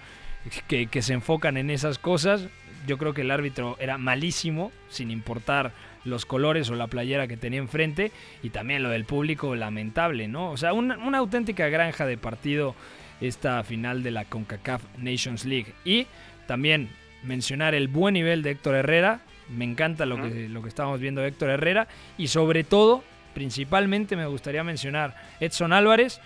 [0.69, 2.47] que, que se enfocan en esas cosas.
[2.87, 5.73] Yo creo que el árbitro era malísimo, sin importar
[6.05, 8.13] los colores o la playera que tenía enfrente.
[8.43, 10.51] Y también lo del público, lamentable, ¿no?
[10.51, 12.75] O sea, una, una auténtica granja de partido
[13.21, 15.73] esta final de la CONCACAF Nations League.
[15.85, 16.07] Y
[16.47, 16.91] también
[17.23, 19.21] mencionar el buen nivel de Héctor Herrera.
[19.49, 21.89] Me encanta lo que, lo que estamos viendo de Héctor Herrera.
[22.19, 26.21] Y sobre todo, principalmente me gustaría mencionar Edson Álvarez,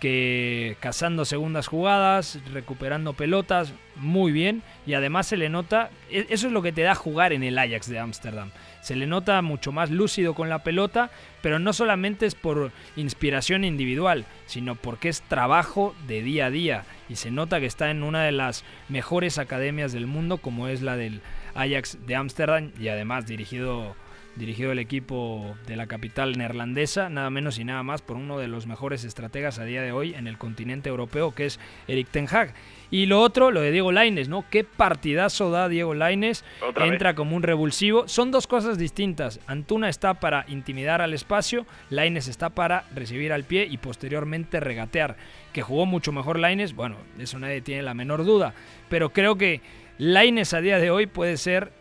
[0.00, 4.62] que cazando segundas jugadas, recuperando pelotas, muy bien.
[4.86, 7.58] Y además se le nota, e- eso es lo que te da jugar en el
[7.58, 8.50] Ajax de Ámsterdam.
[8.80, 11.10] Se le nota mucho más lúcido con la pelota,
[11.42, 16.84] pero no solamente es por inspiración individual, sino porque es trabajo de día a día.
[17.08, 20.80] Y se nota que está en una de las mejores academias del mundo, como es
[20.80, 21.20] la del
[21.54, 23.96] Ajax de Ámsterdam, y además dirigido
[24.38, 28.48] dirigido el equipo de la capital neerlandesa, nada menos y nada más por uno de
[28.48, 32.26] los mejores estrategas a día de hoy en el continente europeo, que es Eric Ten
[32.30, 32.54] Hag.
[32.90, 34.44] Y lo otro, lo de Diego Laines, ¿no?
[34.48, 36.44] Qué partidazo da Diego Laines.
[36.76, 38.08] Entra como un revulsivo.
[38.08, 39.40] Son dos cosas distintas.
[39.46, 45.16] Antuna está para intimidar al espacio, Laines está para recibir al pie y posteriormente regatear.
[45.52, 48.54] Que jugó mucho mejor Laines, bueno, eso nadie tiene la menor duda.
[48.88, 49.60] Pero creo que
[49.98, 51.72] Laines a día de hoy puede ser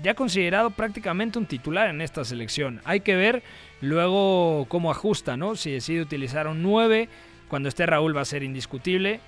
[0.00, 2.80] ya considerado prácticamente un titular en esta selección.
[2.84, 3.42] Hay que ver
[3.80, 5.56] luego cómo ajusta, ¿no?
[5.56, 7.08] Si decide utilizar un 9,
[7.48, 9.20] cuando esté Raúl va a ser indiscutible.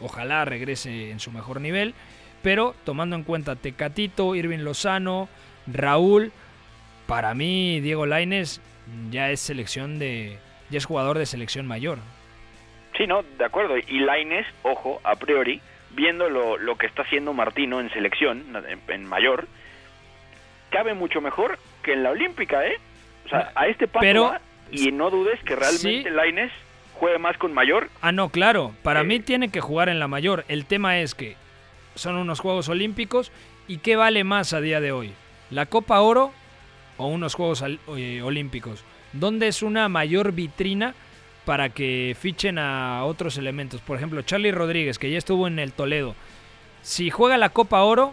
[0.00, 1.94] Ojalá regrese en su mejor nivel.
[2.42, 5.28] Pero tomando en cuenta Tecatito, Irving Lozano,
[5.66, 6.32] Raúl,
[7.06, 8.60] para mí Diego Laines
[9.10, 10.38] ya es selección de.
[10.70, 11.98] ya es jugador de selección mayor.
[12.96, 13.76] Sí, no, de acuerdo.
[13.78, 15.60] Y Laines, ojo, a priori,
[15.92, 18.44] viendo lo, lo que está haciendo Martino en selección,
[18.88, 19.48] en mayor,
[20.74, 22.78] cabe mucho mejor que en la Olímpica, ¿eh?
[23.26, 24.32] O sea, a este paso pero,
[24.72, 26.50] y no dudes que realmente Laines
[26.94, 27.90] juegue más con mayor.
[28.02, 28.74] Ah, no, claro.
[28.82, 30.44] Para mí tiene que jugar en la mayor.
[30.48, 31.36] El tema es que
[31.94, 33.30] son unos Juegos Olímpicos
[33.68, 35.12] y ¿qué vale más a día de hoy?
[35.50, 36.32] ¿La Copa Oro
[36.96, 37.62] o unos Juegos
[37.96, 38.84] eh, Olímpicos?
[39.12, 40.94] ¿Dónde es una mayor vitrina
[41.44, 43.80] para que fichen a otros elementos?
[43.80, 46.16] Por ejemplo, Charlie Rodríguez, que ya estuvo en el Toledo.
[46.82, 48.12] Si juega la Copa Oro,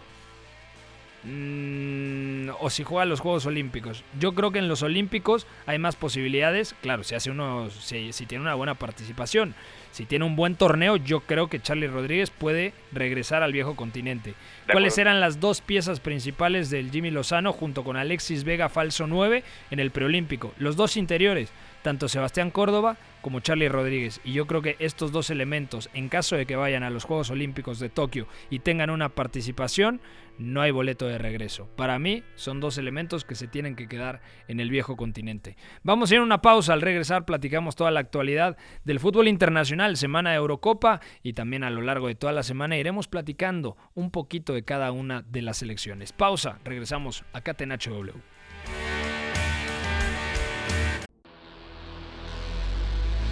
[1.24, 4.04] Mm, o si juega los Juegos Olímpicos.
[4.20, 6.76] Yo creo que en los Olímpicos hay más posibilidades.
[6.82, 9.54] Claro, si hace uno, si, tiene una buena participación,
[9.92, 14.34] si tiene un buen torneo, yo creo que Charlie Rodríguez puede regresar al viejo continente.
[14.72, 19.44] ¿Cuáles eran las dos piezas principales del Jimmy Lozano junto con Alexis Vega falso 9
[19.70, 20.54] en el preolímpico?
[20.58, 24.22] Los dos interiores, tanto Sebastián Córdoba como Charlie Rodríguez.
[24.24, 27.30] Y yo creo que estos dos elementos, en caso de que vayan a los Juegos
[27.30, 30.02] Olímpicos de Tokio y tengan una participación,
[30.38, 31.68] no hay boleto de regreso.
[31.76, 35.56] Para mí son dos elementos que se tienen que quedar en el viejo continente.
[35.84, 36.74] Vamos a ir a una pausa.
[36.74, 41.70] Al regresar platicamos toda la actualidad del fútbol internacional, semana de Eurocopa y también a
[41.70, 45.58] lo largo de toda la semana iremos platicando un poquito de cada una de las
[45.58, 46.12] selecciones.
[46.12, 48.14] Pausa, regresamos a Catenacho W.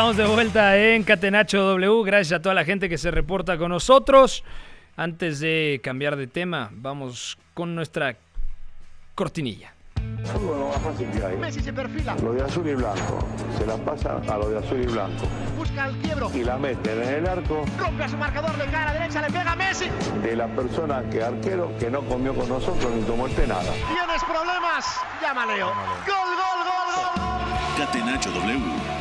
[0.00, 2.04] Estamos de vuelta en Catenacho W.
[2.06, 4.42] Gracias a toda la gente que se reporta con nosotros.
[4.96, 8.16] Antes de cambiar de tema, vamos con nuestra
[9.14, 9.74] cortinilla.
[10.32, 11.36] lo más fácil que hay.
[11.36, 12.16] Messi se perfila.
[12.22, 13.18] Lo de azul y blanco.
[13.58, 15.26] Se la pasa a lo de azul y blanco.
[15.58, 16.30] Busca el quiebro.
[16.34, 17.66] Y la mete en el arco.
[17.78, 19.90] Rompe a su marcador de cara derecha, le pega a Messi.
[20.22, 23.70] De la persona que arquero que no comió con nosotros ni tomó este nada.
[23.70, 24.98] ¿Tienes problemas?
[25.20, 25.66] Llama Leo.
[25.66, 27.86] Gol, gol, gol, gol.
[27.86, 28.99] Catenacho W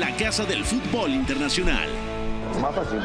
[0.00, 1.88] la casa del fútbol internacional.
[2.60, 2.98] Más fácil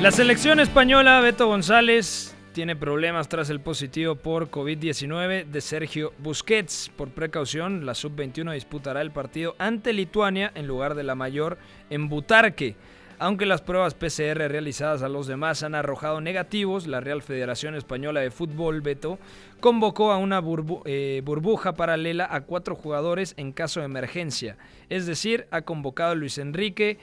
[0.00, 6.90] La selección española, Beto González, tiene problemas tras el positivo por COVID-19 de Sergio Busquets.
[6.96, 11.58] Por precaución, la sub-21 disputará el partido ante Lituania en lugar de la mayor
[11.90, 12.76] en Butarque.
[13.18, 18.20] Aunque las pruebas PCR realizadas a los demás han arrojado negativos, la Real Federación Española
[18.20, 19.18] de Fútbol, Beto,
[19.60, 20.42] convocó a una
[20.84, 24.56] eh, burbuja paralela a cuatro jugadores en caso de emergencia.
[24.88, 26.98] Es decir, ha convocado a Luis Enrique,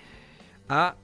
[0.68, 0.96] a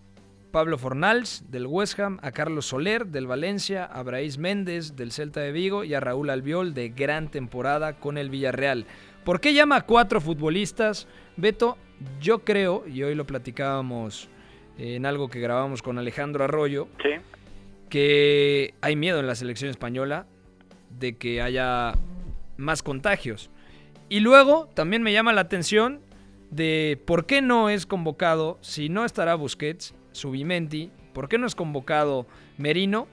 [0.52, 5.40] Pablo Fornals del West Ham, a Carlos Soler del Valencia, a Braís Méndez del Celta
[5.40, 8.86] de Vigo y a Raúl Albiol de gran temporada con el Villarreal.
[9.24, 11.08] ¿Por qué llama a cuatro futbolistas?
[11.38, 11.78] Beto,
[12.20, 14.30] yo creo, y hoy lo platicábamos
[14.78, 16.88] en algo que grabamos con Alejandro Arroyo,
[17.90, 20.26] que hay miedo en la selección española
[20.90, 21.94] de que haya
[22.58, 23.50] más contagios.
[24.10, 26.02] Y luego también me llama la atención
[26.50, 31.56] de por qué no es convocado, si no estará Busquets, Subimenti, por qué no es
[31.56, 32.26] convocado
[32.58, 33.08] Merino,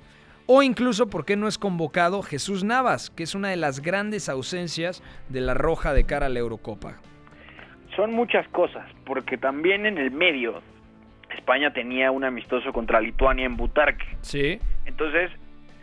[0.47, 4.29] o incluso por qué no es convocado Jesús Navas, que es una de las grandes
[4.29, 7.01] ausencias de la Roja de cara a la Eurocopa.
[7.97, 10.63] Son muchas cosas, porque también en el medio
[11.35, 14.07] España tenía un amistoso contra Lituania en Butarque.
[14.23, 14.59] Sí.
[14.87, 15.31] Entonces,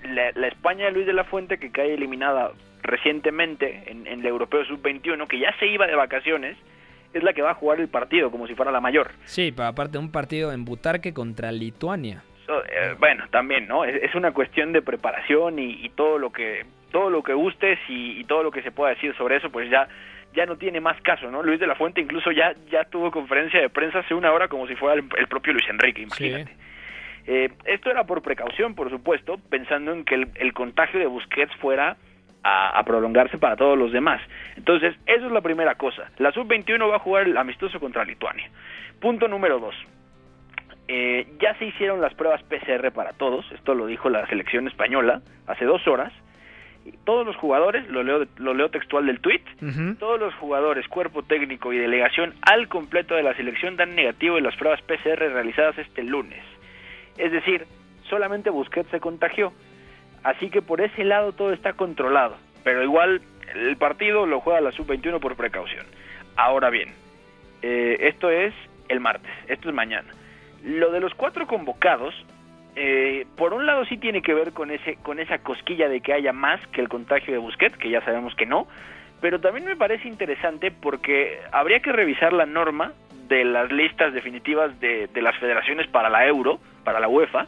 [0.04, 4.66] la, España de Luis de la Fuente, que cae eliminada recientemente en, en el Europeo
[4.66, 6.58] Sub-21, que ya se iba de vacaciones,
[7.14, 9.12] es la que va a jugar el partido como si fuera la mayor.
[9.26, 12.24] Sí, pero aparte un partido en Butarque contra Lituania.
[12.48, 13.86] Eh, bueno, también, ¿no?
[13.86, 18.44] Es, una cuestión de preparación y, todo lo que todo lo que gustes y, todo
[18.44, 19.88] lo que se pueda decir sobre eso, pues ya
[20.34, 21.44] ya no tiene más caso, ¿no?
[21.44, 24.68] Luis de la Fuente incluso ya ya tuvo conferencia de prensa hace una hora como
[24.68, 26.52] si fuera el, propio Luis Enrique, imagínate.
[27.28, 31.98] Eh, esto era por precaución, por supuesto, pensando en que el, contagio de Busquets fuera
[32.44, 34.22] a, prolongarse para todos los demás.
[34.56, 36.10] Entonces, eso es la primera cosa.
[36.18, 38.50] La sub-21 va a jugar el amistoso contra Lituania.
[39.00, 39.76] Punto número dos.
[40.88, 45.22] Eh, ya se hicieron las pruebas PCR para todos, esto lo dijo la selección española
[45.48, 46.12] hace dos horas.
[47.04, 49.42] Todos los jugadores, lo leo, lo leo textual del tweet,
[50.00, 54.44] todos los jugadores, cuerpo técnico y delegación al completo de la selección dan negativo en
[54.44, 56.44] las pruebas PCR realizadas este lunes.
[57.18, 57.66] Es decir,
[58.10, 59.54] solamente Busquets se contagió.
[60.24, 62.36] Así que por ese lado todo está controlado.
[62.64, 63.22] Pero igual
[63.56, 65.86] el partido lo juega la sub-21 por precaución.
[66.36, 66.90] Ahora bien,
[67.62, 68.54] eh, esto es
[68.88, 70.10] el martes, esto es mañana.
[70.64, 72.14] Lo de los cuatro convocados,
[72.76, 76.14] eh, por un lado sí tiene que ver con, ese, con esa cosquilla de que
[76.14, 78.68] haya más que el contagio de Busquets, que ya sabemos que no,
[79.20, 82.94] pero también me parece interesante porque habría que revisar la norma
[83.28, 87.48] de las listas definitivas de, de las federaciones para la Euro, para la UEFA,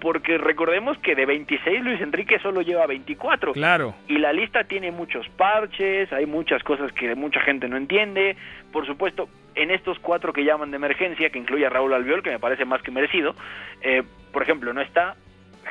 [0.00, 3.52] porque recordemos que de 26 Luis Enrique solo lleva 24.
[3.52, 3.94] Claro.
[4.08, 8.36] Y la lista tiene muchos parches, hay muchas cosas que mucha gente no entiende.
[8.72, 12.30] Por supuesto, en estos cuatro que llaman de emergencia, que incluye a Raúl Albiol, que
[12.30, 13.34] me parece más que merecido,
[13.82, 15.16] eh, por ejemplo, no está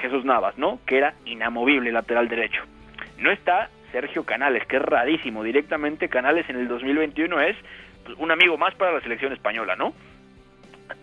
[0.02, 0.80] Jesús Navas, ¿no?
[0.86, 2.62] Que era inamovible lateral derecho.
[3.18, 5.44] No está Sergio Canales, que es rarísimo.
[5.44, 7.56] Directamente Canales en el 2021 es
[8.06, 9.94] pues, un amigo más para la selección española, ¿no?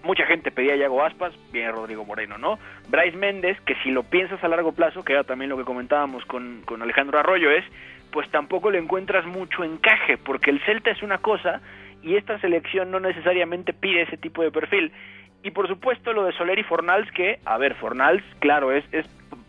[0.03, 2.59] mucha gente pedía a Aspas, viene Rodrigo Moreno, ¿no?
[2.89, 6.25] Bryce Méndez, que si lo piensas a largo plazo, que era también lo que comentábamos
[6.27, 7.65] con, con Alejandro Arroyo, es,
[8.11, 11.61] pues tampoco le encuentras mucho encaje, porque el Celta es una cosa
[12.07, 14.93] y esta selección no necesariamente pide ese tipo de perfil.
[15.43, 19.07] Y por supuesto lo de Soler y Fornals, que, a ver, Fornals, claro, es, es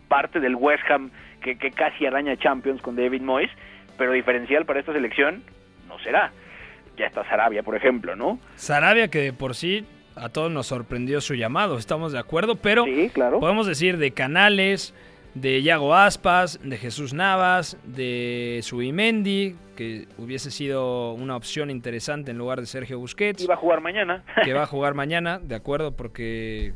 [0.08, 3.50] parte del West Ham que, que casi araña Champions con David Moyes,
[3.96, 5.44] pero diferencial para esta selección
[5.86, 6.32] no será.
[6.96, 8.40] Ya está Sarabia, por ejemplo, ¿no?
[8.56, 12.84] Sarabia que de por sí a todos nos sorprendió su llamado, estamos de acuerdo, pero
[13.38, 14.94] podemos decir de Canales,
[15.34, 22.38] de Yago Aspas, de Jesús Navas, de Subimendi, que hubiese sido una opción interesante en
[22.38, 23.42] lugar de Sergio Busquets.
[23.42, 24.24] Y va a jugar mañana.
[24.44, 26.72] que va a jugar mañana, de acuerdo, porque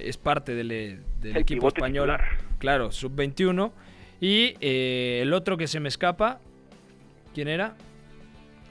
[0.00, 2.16] es parte del, equipo español.
[2.58, 3.72] Claro, sub-21.
[4.20, 6.40] Y eh, el otro que se me escapa,
[7.34, 7.74] ¿quién era?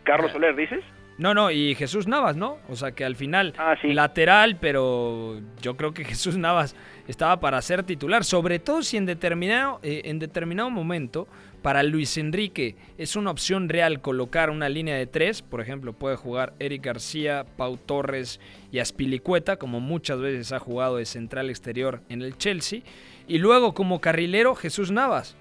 [0.04, 0.84] Carlos Soler, dices.
[1.18, 2.58] No, no, y Jesús Navas, ¿no?
[2.70, 6.76] O sea que al final ah, lateral, pero yo creo que Jesús Navas
[7.08, 11.28] estaba para ser titular, sobre todo si en determinado, eh, en determinado momento
[11.62, 16.18] para Luis Enrique es una opción real colocar una línea de tres, por ejemplo, puede
[16.18, 18.40] jugar Eric García, Pau Torres
[18.72, 22.82] y Aspilicueta, como muchas veces ha jugado de central exterior en el Chelsea,
[23.28, 25.38] y luego como carrilero Jesús Navas.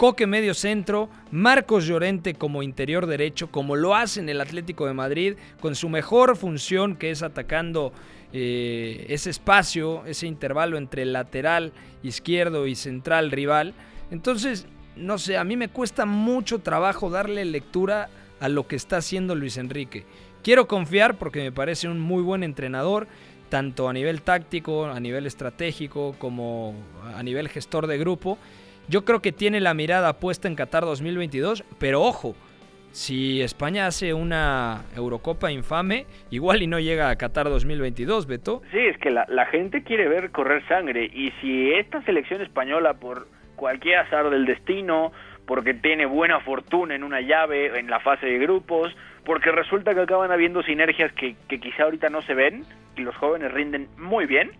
[0.00, 4.94] Coque medio centro, Marcos Llorente como interior derecho, como lo hace en el Atlético de
[4.94, 7.92] Madrid, con su mejor función que es atacando
[8.32, 13.74] eh, ese espacio, ese intervalo entre lateral izquierdo y central rival.
[14.10, 18.08] Entonces, no sé, a mí me cuesta mucho trabajo darle lectura
[18.40, 20.06] a lo que está haciendo Luis Enrique.
[20.42, 23.06] Quiero confiar porque me parece un muy buen entrenador,
[23.50, 26.74] tanto a nivel táctico, a nivel estratégico, como
[27.14, 28.38] a nivel gestor de grupo.
[28.90, 32.34] Yo creo que tiene la mirada puesta en Qatar 2022, pero ojo,
[32.90, 38.62] si España hace una Eurocopa infame, igual y no llega a Qatar 2022, Beto.
[38.72, 43.28] Sí, es que la, gente quiere ver correr sangre y si esta selección española por
[43.54, 45.12] cualquier azar del destino,
[45.46, 48.92] porque tiene buena fortuna en una llave, en la fase de grupos,
[49.24, 52.64] porque resulta que acaban habiendo sinergias que, que quizá ahorita no se ven
[52.96, 54.50] y los jóvenes rinden muy bien,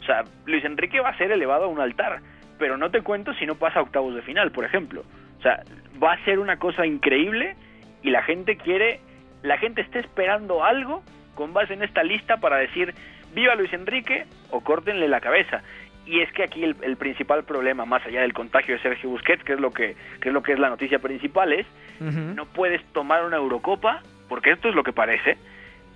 [0.00, 2.20] o sea, Luis Enrique va a ser elevado a un altar
[2.58, 5.04] pero no te cuento si no pasa a octavos de final, por ejemplo.
[5.38, 5.62] O sea,
[6.02, 7.56] va a ser una cosa increíble
[8.02, 9.00] y la gente quiere,
[9.42, 11.02] la gente está esperando algo
[11.34, 12.94] con base en esta lista para decir
[13.34, 15.62] viva Luis Enrique o córtenle la cabeza.
[16.06, 19.54] Y es que aquí el, principal problema, más allá del contagio de Sergio Busquets, que
[19.54, 21.66] es lo que, que es lo que es la noticia principal, es
[22.00, 25.38] no puedes tomar una Eurocopa, porque esto es lo que parece,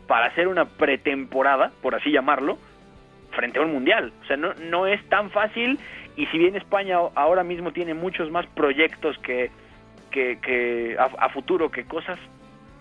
[0.07, 2.59] para hacer una pretemporada, por así llamarlo,
[3.39, 4.13] frente a un mundial.
[4.23, 5.79] O sea, no, no es tan fácil
[6.17, 9.51] y si bien España ahora mismo tiene muchos más proyectos que,
[10.11, 12.19] que, a, futuro que cosas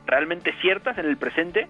[0.07, 1.67] realmente ciertas en el presente,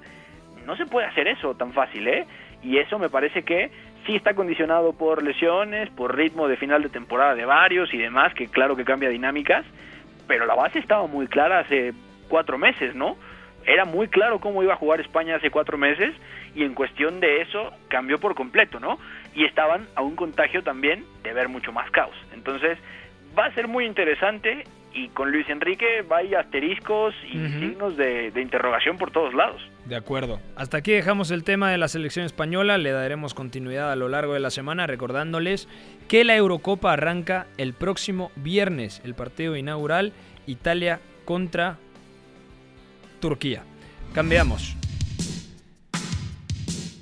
[0.65, 2.25] no se puede hacer eso tan fácil, ¿eh?
[2.63, 3.69] Y eso me parece que
[4.07, 8.33] Sí está condicionado por lesiones, por ritmo de final de temporada de varios y demás,
[8.33, 9.65] que claro que cambia dinámicas,
[10.27, 11.91] pero la base estaba muy clara hace
[12.29, 13.17] cuatro meses, ¿no?
[13.67, 16.15] Era muy claro cómo iba a jugar España hace cuatro meses
[16.55, 18.97] y en cuestión de eso cambió por completo, ¿no?
[19.35, 22.15] Y estaban a un contagio también de ver mucho más caos.
[22.33, 22.77] Entonces
[23.37, 24.63] va a ser muy interesante
[24.93, 29.61] y con Luis Enrique va a asteriscos y signos de, de, interrogación por todos lados.
[29.85, 30.39] De acuerdo.
[30.55, 32.77] Hasta aquí dejamos el tema de la selección española.
[32.77, 35.67] Le daremos continuidad a lo largo de la semana recordándoles
[36.07, 39.01] que la Eurocopa arranca el próximo viernes.
[39.03, 40.13] El partido inaugural
[40.47, 41.77] Italia contra
[43.19, 43.63] Turquía.
[44.13, 44.75] Cambiamos.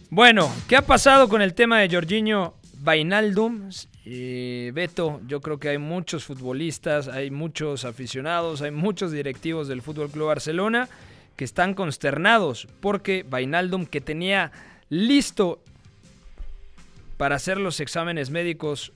[0.10, 3.70] Bueno, ¿qué ha pasado con el tema de Jorginho Vainaldum?
[4.06, 9.82] Eh, Beto, yo creo que hay muchos futbolistas, hay muchos aficionados, hay muchos directivos del
[9.82, 10.88] Fútbol Club Barcelona
[11.36, 14.52] que están consternados porque Vainaldum, que tenía
[14.90, 15.60] listo
[17.18, 18.94] para hacer los exámenes médicos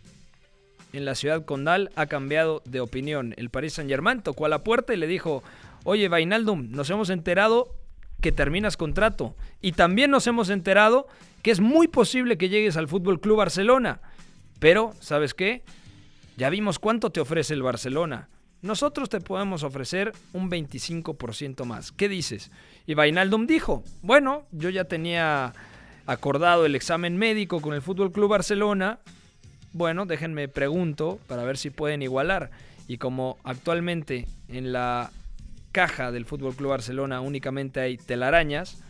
[0.94, 3.34] en la ciudad condal, ha cambiado de opinión.
[3.38, 5.44] El Paris Saint-Germain tocó a la puerta y le dijo:
[5.84, 7.76] Oye, Vainaldum, nos hemos enterado
[8.22, 11.08] que terminas contrato y también nos hemos enterado
[11.42, 14.02] que es muy posible que llegues al Fútbol Club Barcelona.
[14.60, 15.64] Pero, ¿sabes qué?
[16.38, 18.30] Ya vimos cuánto te ofrece el Barcelona.
[18.62, 21.94] Nosotros te podemos ofrecer un 25% más.
[21.94, 22.52] ¿Qué dices?
[22.86, 25.54] Y Vainaldum dijo, bueno, yo ya tenía
[26.06, 29.00] acordado el examen médico con el Fútbol Club Barcelona.
[29.72, 32.52] Bueno, déjenme pregunto para ver si pueden igualar.
[32.88, 35.12] Y como actualmente en la
[35.72, 38.82] caja del Fútbol Club Barcelona únicamente hay telarañas,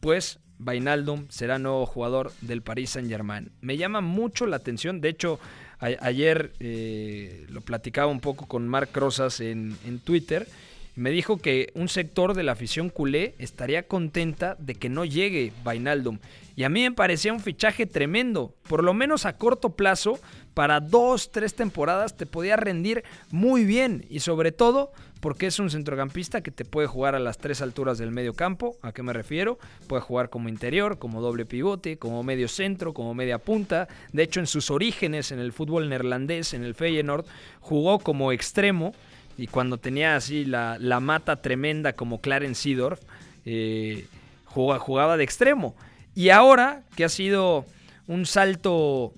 [0.00, 3.50] pues Vainaldum será nuevo jugador del Paris Saint-Germain.
[3.60, 5.40] Me llama mucho la atención, de hecho,
[5.78, 10.46] ayer eh, lo platicaba un poco con Marc Rosas en, en Twitter.
[10.94, 15.52] Me dijo que un sector de la afición culé estaría contenta de que no llegue
[15.64, 16.18] Vainaldum.
[16.56, 18.54] Y a mí me parecía un fichaje tremendo.
[18.68, 20.18] Por lo menos a corto plazo,
[20.54, 24.04] para dos, tres temporadas te podía rendir muy bien.
[24.10, 24.92] Y sobre todo
[25.22, 28.76] porque es un centrocampista que te puede jugar a las tres alturas del medio campo.
[28.82, 29.56] ¿A qué me refiero?
[29.86, 33.86] Puede jugar como interior, como doble pivote, como medio centro, como media punta.
[34.12, 37.24] De hecho, en sus orígenes en el fútbol neerlandés, en el Feyenoord,
[37.60, 38.94] jugó como extremo.
[39.38, 43.00] Y cuando tenía así la, mata tremenda como Clarence Seedorf,
[43.44, 44.06] eh,
[44.44, 45.76] jugaba de extremo.
[46.14, 47.64] Y ahora que ha sido
[48.06, 49.12] un salto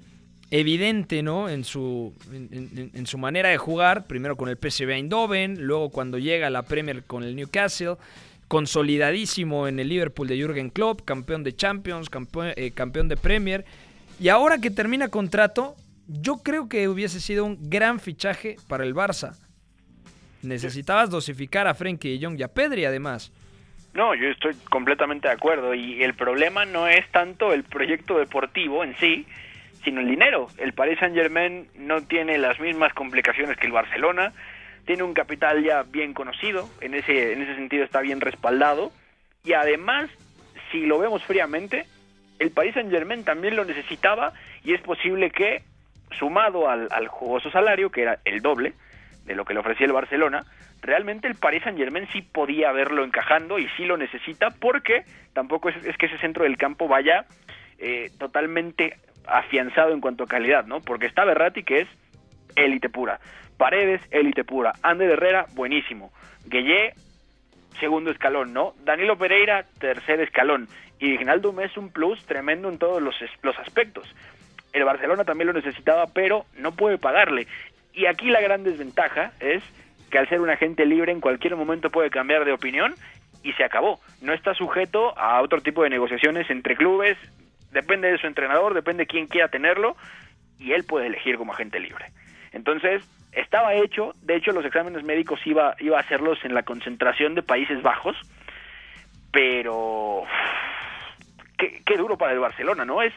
[0.50, 1.48] evidente ¿no?
[1.48, 2.12] en, su,
[3.18, 7.24] manera de jugar, primero con el PSV Eindhoven, luego cuando llega a la Premier con
[7.24, 7.96] el Newcastle,
[8.46, 13.64] consolidadísimo en el Liverpool de Jürgen Klopp, campeón de Champions, campeón, eh, campeón de Premier,
[14.20, 15.74] y ahora que termina contrato,
[16.06, 19.34] yo creo que hubiese sido un gran fichaje para el Barça.
[20.42, 23.32] Necesitabas dosificar a Frenkie de Jong y a Pedri además.
[23.94, 25.72] No, yo estoy completamente de acuerdo.
[25.74, 29.26] Y el problema no es tanto el proyecto deportivo en sí,
[29.84, 30.48] sino el dinero.
[30.58, 34.32] El Paris Saint Germain no tiene las mismas complicaciones que el Barcelona,
[34.84, 38.92] tiene un capital ya bien conocido, en ese, en ese sentido está bien respaldado,
[39.44, 40.10] y además,
[40.70, 41.86] si lo vemos fríamente,
[42.38, 44.32] el Paris Saint Germain también lo necesitaba.
[44.64, 45.62] Y es posible que,
[46.18, 48.72] sumado al, al jugoso salario, que era el doble
[49.26, 50.44] de lo que le ofrecía el Barcelona,
[50.84, 55.68] realmente el Paris Saint Germain sí podía verlo encajando y sí lo necesita porque tampoco
[55.68, 57.26] es, que ese centro del campo vaya
[57.78, 60.80] eh, totalmente afianzado en cuanto a calidad, ¿no?
[60.80, 61.88] Porque está Berratti que es
[62.56, 63.18] élite pura,
[63.56, 66.12] Paredes élite pura, Ander Herrera buenísimo,
[66.46, 66.94] Gueye
[67.80, 68.74] segundo escalón, ¿no?
[68.84, 70.68] Danilo Pereira tercer escalón
[70.98, 74.06] y Ignaldum es un plus tremendo en todos los, los aspectos.
[74.72, 77.46] El Barcelona también lo necesitaba, pero no puede pagarle.
[77.92, 79.62] Y aquí la gran desventaja es
[80.10, 82.94] que al ser un agente libre en cualquier momento puede cambiar de opinión
[83.42, 84.00] y se acabó.
[84.20, 87.16] No está sujeto a otro tipo de negociaciones entre clubes,
[87.72, 89.96] depende de su entrenador, depende de quién quiera tenerlo
[90.58, 92.06] y él puede elegir como agente libre.
[92.52, 93.02] Entonces,
[93.32, 97.42] estaba hecho, de hecho los exámenes médicos iba, iba a hacerlos en la concentración de
[97.42, 98.16] Países Bajos,
[99.32, 100.22] pero
[101.58, 103.02] qué, duro para el Barcelona, ¿no?
[103.02, 103.12] Es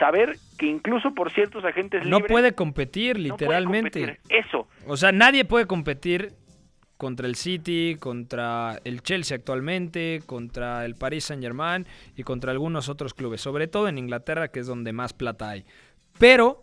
[0.00, 2.20] saber que incluso por ciertos agentes libres...
[2.20, 4.18] No puede competir, literalmente.
[4.28, 4.66] Eso.
[4.86, 6.32] O sea, nadie puede competir
[6.96, 11.86] contra el City, contra el Chelsea actualmente, contra el Paris Saint Germain
[12.16, 15.64] y contra algunos otros clubes, sobre todo en Inglaterra, que es donde más plata hay.
[16.18, 16.62] Pero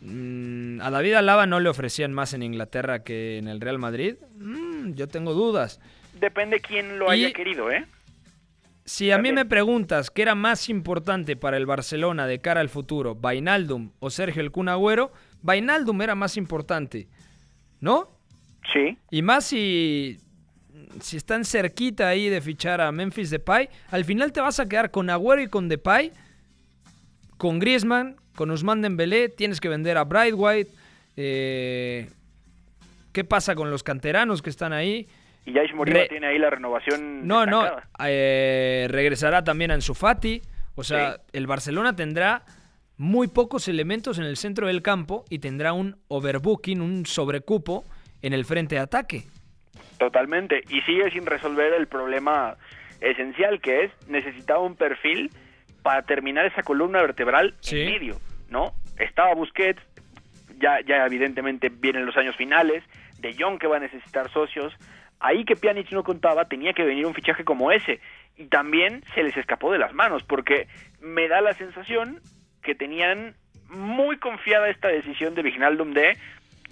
[0.00, 4.16] mm, a David Alaba no le ofrecían más en Inglaterra que en el Real Madrid.
[4.36, 5.80] Mm, yo tengo dudas.
[6.20, 7.84] Depende quién lo haya querido, ¿eh?
[8.84, 12.68] Si a mí me preguntas qué era más importante para el Barcelona de cara al
[12.68, 15.12] futuro, Vainaldum o Sergio El Cunagüero,
[15.42, 17.08] Vainaldum era más importante,
[17.80, 18.10] ¿no?
[18.72, 18.98] Sí.
[19.10, 20.18] Y más si,
[21.00, 24.90] si están cerquita ahí de fichar a Memphis Depay, al final te vas a quedar
[24.90, 26.12] con Agüero y con Depay
[27.36, 30.70] con Griezmann, con Usman Dembélé, tienes que vender a Brightwhite.
[31.16, 32.08] Eh,
[33.12, 35.06] ¿Qué pasa con los canteranos que están ahí?
[35.46, 37.26] Y Jais Moriba tiene ahí la renovación.
[37.26, 37.66] No, no,
[38.04, 40.40] eh, regresará también a Fati.
[40.74, 42.42] O sea, el Barcelona tendrá
[42.96, 47.84] muy pocos elementos en el centro del campo y tendrá un overbooking, un sobrecupo
[48.22, 49.24] en el frente de ataque.
[49.98, 50.62] Totalmente.
[50.68, 52.56] Y sigue sin resolver el problema
[53.00, 55.30] esencial que es necesitaba un perfil
[55.82, 58.72] para terminar esa columna vertebral en medio, ¿no?
[58.98, 59.82] Estaba Busquets,
[60.58, 62.82] ya, ya evidentemente vienen los años finales,
[63.20, 64.72] De Jong que va a necesitar socios,
[65.20, 68.00] ahí que Pjanic no contaba tenía que venir un fichaje como ese.
[68.36, 70.66] Y también se les escapó de las manos porque
[71.00, 72.20] me da la sensación
[72.62, 73.34] que tenían
[73.68, 76.16] muy confiada esta decisión de Viginaldum de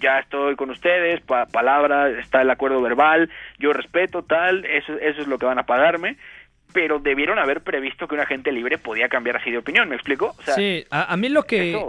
[0.03, 5.27] ya estoy con ustedes, palabra, está el acuerdo verbal, yo respeto tal, eso, eso es
[5.27, 6.17] lo que van a pagarme,
[6.73, 10.35] pero debieron haber previsto que un agente libre podía cambiar así de opinión, ¿me explico?
[10.55, 11.81] sí, a, mí lo que...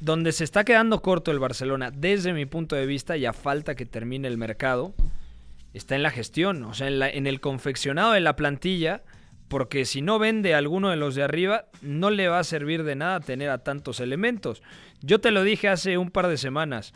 [0.00, 3.76] Donde se está quedando corto el Barcelona, desde mi punto de vista, y a falta
[3.76, 4.94] que termine el mercado,
[5.74, 9.02] está en la gestión, o sea, en, en el confeccionado de la plantilla,
[9.48, 12.84] porque si no vende a alguno de los de arriba, no le va a servir
[12.84, 14.62] de nada tener a tantos elementos.
[15.02, 16.94] Yo te lo dije hace un par de semanas.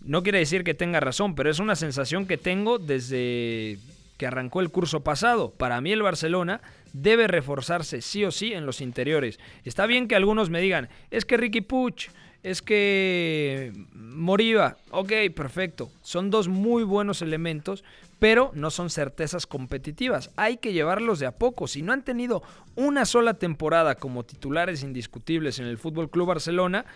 [0.00, 3.78] No quiere decir que tenga razón, pero es una sensación que tengo desde
[4.16, 5.50] que arrancó el curso pasado.
[5.50, 6.60] Para mí el Barcelona
[6.92, 9.38] debe reforzarse sí o sí en los interiores.
[9.64, 12.08] Está bien que algunos me digan, es que Ricky Puch,
[12.42, 15.90] es que Moriba, ok, perfecto.
[16.02, 17.84] Son dos muy buenos elementos,
[18.18, 20.30] pero no son certezas competitivas.
[20.36, 21.66] Hay que llevarlos de a poco.
[21.66, 22.42] Si no han tenido
[22.76, 26.86] una sola temporada como titulares indiscutibles en el Fútbol Club Barcelona,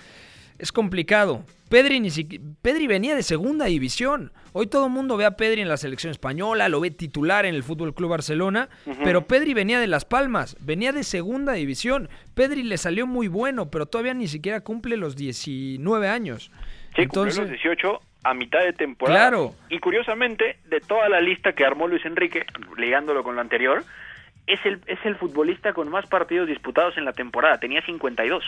[0.58, 1.44] es complicado.
[1.68, 2.10] Pedri, ni
[2.62, 4.32] Pedri venía de segunda división.
[4.52, 7.54] Hoy todo el mundo ve a Pedri en la selección española, lo ve titular en
[7.54, 8.68] el Fútbol Club Barcelona,
[9.02, 12.08] pero Pedri venía de Las Palmas, venía de segunda división.
[12.34, 16.52] Pedri le salió muy bueno, pero todavía ni siquiera cumple los 19 años.
[16.94, 19.18] Sí, Entonces, los 18 a mitad de temporada.
[19.18, 19.54] Claro.
[19.68, 22.46] Y curiosamente, de toda la lista que armó Luis Enrique,
[22.76, 23.84] ligándolo con lo anterior,
[24.46, 28.44] es el, es el futbolista con más partidos disputados en la temporada, tenía 52.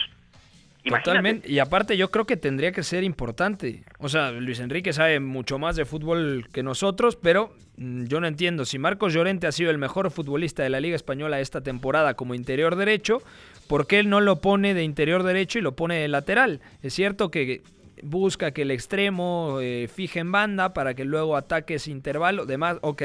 [0.89, 1.51] Totalmente.
[1.51, 3.83] Y aparte yo creo que tendría que ser importante.
[3.99, 8.27] O sea, Luis Enrique sabe mucho más de fútbol que nosotros, pero mm, yo no
[8.27, 8.65] entiendo.
[8.65, 12.35] Si Marcos Llorente ha sido el mejor futbolista de la Liga Española esta temporada como
[12.35, 13.21] interior derecho,
[13.67, 16.61] ¿por qué él no lo pone de interior derecho y lo pone de lateral?
[16.81, 17.61] Es cierto que
[18.03, 22.77] busca que el extremo eh, fije en banda para que luego ataque ese intervalo, demás,
[22.81, 23.03] ok,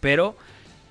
[0.00, 0.36] pero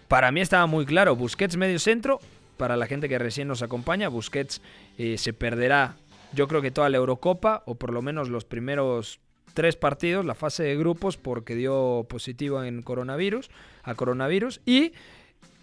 [0.07, 2.19] para mí estaba muy claro, Busquets medio centro,
[2.57, 4.61] para la gente que recién nos acompaña, Busquets
[4.97, 5.95] eh, se perderá,
[6.33, 9.19] yo creo que toda la Eurocopa, o por lo menos los primeros
[9.53, 13.49] tres partidos, la fase de grupos, porque dio positivo en coronavirus,
[13.83, 14.93] a coronavirus, y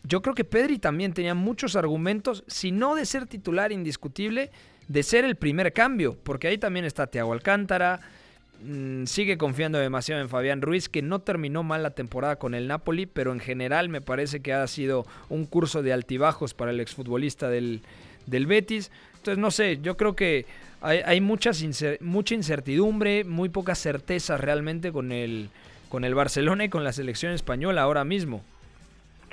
[0.03, 4.51] yo creo que Pedri también tenía muchos argumentos, si no de ser titular indiscutible,
[4.89, 8.01] de ser el primer cambio, porque ahí también está Thiago Alcántara,
[8.63, 12.69] mm, sigue confiando demasiado en Fabián Ruiz, que no terminó mal la temporada con el
[12.69, 16.81] Napoli, pero en general me parece que ha sido un curso de altibajos para el
[16.81, 17.83] exfutbolista del,
[18.27, 18.93] del Betis.
[19.27, 20.47] Entonces, no sé, yo creo que
[20.81, 21.65] hay, hay muchas
[22.01, 25.51] mucha incertidumbre, muy poca certeza realmente con el,
[25.89, 28.45] con el Barcelona y con la selección española ahora mismo.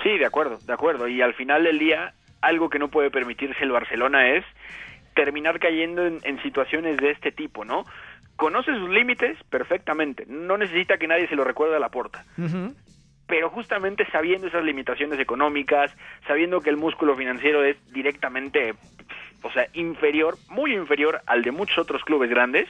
[0.02, 1.06] Sí, de acuerdo, de acuerdo.
[1.06, 4.44] Y al final del día, algo que no puede permitirse el Barcelona es
[5.14, 7.84] terminar cayendo en, situaciones de este tipo, ¿no?
[8.34, 12.24] Conoce sus límites perfectamente, no necesita que nadie se lo recuerde a la puerta.
[13.28, 18.74] Pero justamente sabiendo esas limitaciones económicas, sabiendo que el músculo financiero es directamente,
[19.44, 22.66] o sea, inferior, muy inferior al de muchos otros clubes grandes,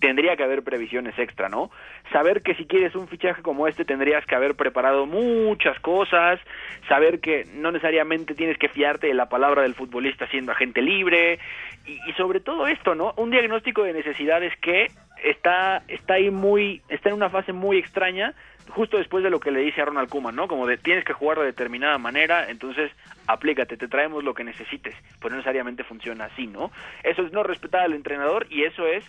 [0.00, 1.70] tendría que haber previsiones extra, ¿no?
[2.12, 6.40] Saber que si quieres un fichaje como este tendrías que haber preparado muchas cosas,
[6.88, 11.38] saber que no necesariamente tienes que fiarte de la palabra del futbolista siendo agente libre
[11.86, 13.14] y, sobre todo esto, ¿no?
[13.16, 14.88] Un diagnóstico de necesidades que
[15.22, 18.34] está está ahí muy está en una fase muy extraña
[18.68, 20.48] justo después de lo que le dice a Ronald Koeman, ¿no?
[20.48, 22.90] Como de tienes que jugar de determinada manera, entonces
[23.26, 24.94] aplícate, te traemos lo que necesites.
[25.20, 26.70] Pues no necesariamente funciona así, ¿no?
[27.02, 29.04] Eso es no respetar al entrenador y eso es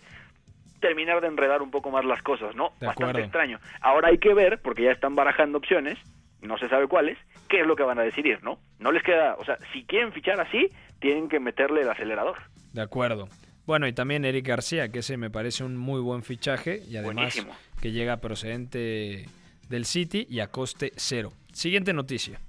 [0.80, 2.74] terminar de enredar un poco más las cosas, ¿no?
[2.80, 3.60] Bastante extraño.
[3.82, 5.98] Ahora hay que ver, porque ya están barajando opciones,
[6.42, 7.18] no se sabe cuáles,
[7.50, 8.60] qué es lo que van a decidir, ¿no?
[8.80, 12.38] No les queda, o sea, si quieren fichar así, tienen que meterle el acelerador.
[12.74, 13.30] De acuerdo.
[13.66, 17.48] Bueno, y también Eric García, que ese me parece un muy buen fichaje y además
[17.82, 19.26] que llega procedente
[19.70, 21.34] del City y a coste cero.
[21.54, 22.40] Siguiente noticia.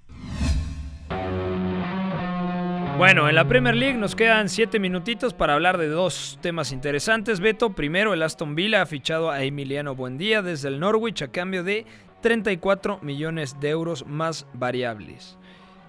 [2.98, 7.40] Bueno, en la Premier League nos quedan 7 minutitos para hablar de dos temas interesantes.
[7.40, 11.62] Beto, primero el Aston Villa ha fichado a Emiliano Buendía desde el Norwich a cambio
[11.62, 11.84] de
[12.22, 15.36] 34 millones de euros más variables.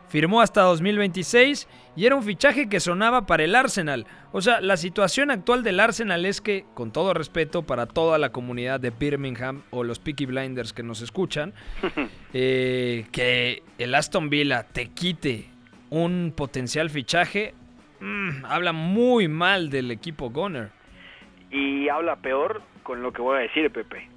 [0.09, 4.05] Firmó hasta 2026 y era un fichaje que sonaba para el Arsenal.
[4.31, 8.31] O sea, la situación actual del Arsenal es que, con todo respeto para toda la
[8.31, 11.53] comunidad de Birmingham o los Peaky Blinders que nos escuchan,
[12.33, 15.45] eh, que el Aston Villa te quite
[15.89, 17.53] un potencial fichaje,
[17.99, 20.69] mm, habla muy mal del equipo Gunner.
[21.49, 24.09] Y habla peor con lo que voy a decir, Pepe.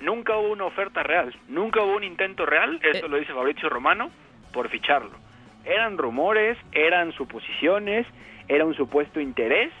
[0.00, 3.08] Nunca hubo una oferta real, nunca hubo un intento real, esto eh.
[3.08, 4.10] lo dice Fabrizio Romano,
[4.52, 5.29] por ficharlo.
[5.64, 8.06] Eran rumores, eran suposiciones,
[8.48, 9.72] era un supuesto interés,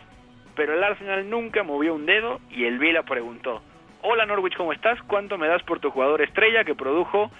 [0.54, 3.62] pero el Arsenal nunca movió un dedo y el Vila preguntó,
[4.02, 5.00] hola Norwich, ¿cómo estás?
[5.02, 7.30] ¿Cuánto me das por tu jugador estrella que produjo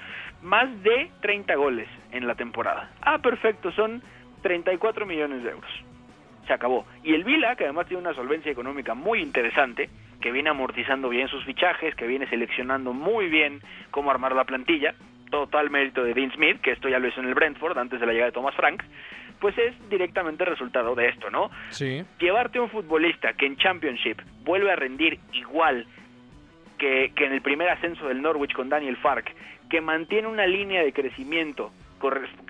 [0.43, 2.91] más de 30 goles en la temporada?
[3.03, 4.03] Ah, perfecto, son
[4.43, 5.71] 34 millones de euros.
[6.47, 6.87] Se acabó.
[7.05, 9.89] Y el Vila, que además tiene una solvencia económica muy interesante,
[10.21, 13.61] que viene amortizando bien sus fichajes, que viene seleccionando muy bien
[13.91, 14.95] cómo armar la plantilla,
[15.31, 18.07] total mérito de Dean Smith, que esto ya lo hizo en el Brentford antes de
[18.07, 18.83] la llegada de Thomas Frank,
[19.41, 21.51] pues es directamente resultado de esto, ¿no?
[21.71, 22.05] Sí.
[22.19, 25.87] Llevarte un futbolista que en Championship vuelve a rendir igual
[26.79, 29.35] que, que en el primer ascenso del Norwich con Daniel Fark,
[29.71, 31.73] que mantiene una línea de crecimiento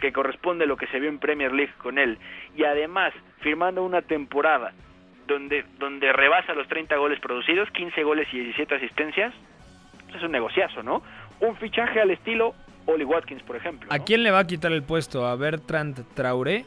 [0.01, 2.19] que corresponde a lo que se vio en Premier League con él,
[2.57, 4.73] y además firmando una temporada
[5.27, 9.33] donde, donde rebasa los 30 goles producidos, 15 goles y 17 asistencias,
[10.05, 11.03] pues es un negociazo, ¿no?
[11.41, 12.55] Un fichaje al estilo
[12.87, 13.89] Oli Watkins, por ejemplo.
[13.93, 15.27] ¿A quién le va a quitar el puesto?
[15.27, 16.65] ¿A Bertrand Traoré?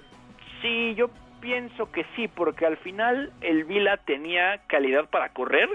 [0.61, 1.09] Sí, yo
[1.41, 5.70] pienso que sí, porque al final el Vila tenía calidad para correr,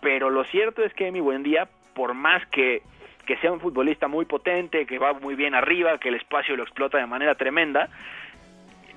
[0.00, 2.82] pero lo cierto es que Emi Buendía, por más que,
[3.26, 6.64] que sea un futbolista muy potente, que va muy bien arriba, que el espacio lo
[6.64, 7.88] explota de manera tremenda,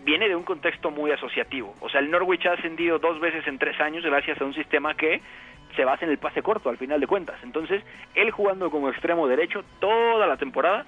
[0.03, 1.75] viene de un contexto muy asociativo.
[1.79, 4.95] O sea, el Norwich ha ascendido dos veces en tres años gracias a un sistema
[4.95, 5.21] que
[5.75, 7.37] se basa en el pase corto al final de cuentas.
[7.43, 7.83] Entonces,
[8.15, 10.85] él jugando como extremo derecho toda la temporada,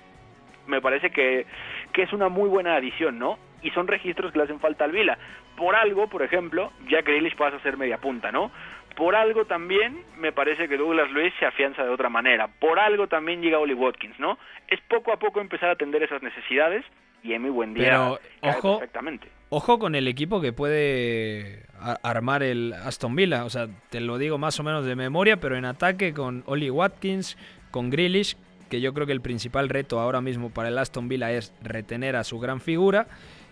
[0.68, 1.46] me parece que,
[1.94, 3.38] que es una muy buena adición, ¿no?
[3.62, 5.18] Y son registros que le hacen falta al Vila.
[5.56, 8.52] Por algo, por ejemplo, Jack Grealish pasa a ser media punta, ¿no?
[8.96, 12.48] Por algo también me parece que Douglas Luis se afianza de otra manera.
[12.48, 14.38] Por algo también llega Oli Watkins, ¿no?
[14.68, 16.86] Es poco a poco empezar a atender esas necesidades
[17.22, 19.28] y Emi buen día Pero, ojo, perfectamente.
[19.50, 21.66] Ojo con el equipo que puede
[22.04, 23.46] armar el Aston Villa.
[23.46, 26.70] O sea, te lo digo más o menos de memoria, pero en ataque con Oli
[26.70, 27.38] Watkins,
[27.72, 28.38] con Grealish,
[28.70, 32.16] que yo creo que el principal reto ahora mismo para el Aston Villa es retener
[32.16, 33.08] a su gran figura.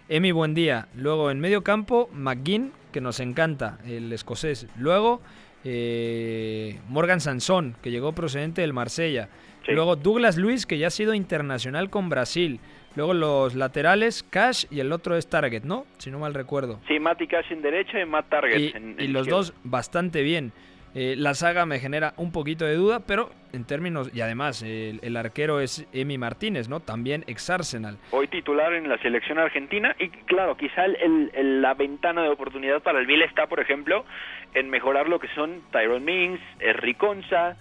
[0.09, 0.87] Emi Buendía.
[0.95, 4.67] Luego en medio campo, McGinn, que nos encanta, el escocés.
[4.77, 5.21] Luego
[5.63, 9.29] eh, Morgan Sansón, que llegó procedente del Marsella.
[9.67, 12.59] Luego Douglas Luis, que ya ha sido internacional con Brasil.
[12.95, 15.85] Luego los laterales, Cash y el otro es Target, ¿no?
[15.97, 16.79] Si no mal recuerdo.
[16.87, 20.21] Sí, Matt y Cash en derecha y Matt Target y, en, y los dos bastante
[20.21, 20.53] bien.
[20.95, 25.17] Eh, la saga me genera un poquito de duda, pero en términos, y además el,
[25.17, 26.81] arquero es Emi Martínez, ¿no?
[26.81, 27.97] También ex Arsenal.
[28.11, 32.99] Hoy titular en la selección argentina y claro, quizá el, la ventana de oportunidad para
[32.99, 34.05] el Vila está, por ejemplo,
[34.53, 36.41] en mejorar lo que son Tyrone Mings,
[36.75, 37.55] Riconza, eh,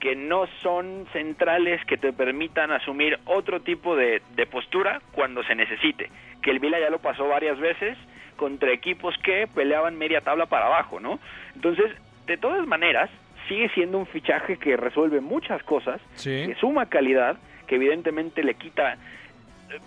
[0.00, 4.20] que no son centrales que te permitan asumir otro tipo de,
[4.50, 6.10] postura cuando se necesite.
[6.42, 7.96] Que el Vila ya lo pasó varias veces
[8.36, 11.18] contra equipos que peleaban media tabla para abajo, ¿no?
[11.54, 11.92] Entonces,
[12.26, 13.10] de todas maneras,
[13.48, 18.96] sigue siendo un fichaje que resuelve muchas cosas, que suma calidad, que evidentemente le quita,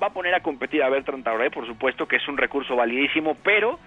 [0.01, 3.35] va a poner a competir a Bertrand Traoré, por supuesto que es un recurso validísimo,
[3.43, 3.79] pero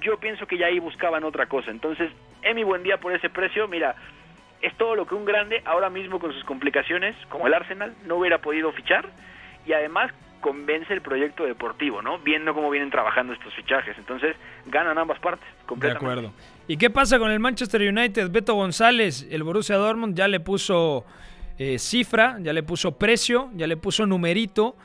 [0.00, 1.70] yo pienso que ya ahí buscaban otra cosa.
[1.70, 2.10] Entonces,
[2.42, 3.94] Emi buen día por ese precio, mira,
[4.62, 8.16] es todo lo que un grande ahora mismo con sus complicaciones, como el Arsenal, no
[8.16, 9.08] hubiera podido fichar
[9.66, 12.18] y además convence el proyecto deportivo, ¿no?
[12.18, 13.96] Viendo cómo vienen trabajando estos fichajes.
[13.98, 14.36] Entonces,
[14.66, 16.04] ganan ambas partes, completamente.
[16.04, 16.34] De acuerdo.
[16.68, 18.30] ¿Y qué pasa con el Manchester United?
[18.30, 21.04] Beto González, el Borussia Dortmund ya le puso
[21.58, 24.76] eh, cifra, ya le puso precio, ya le puso numerito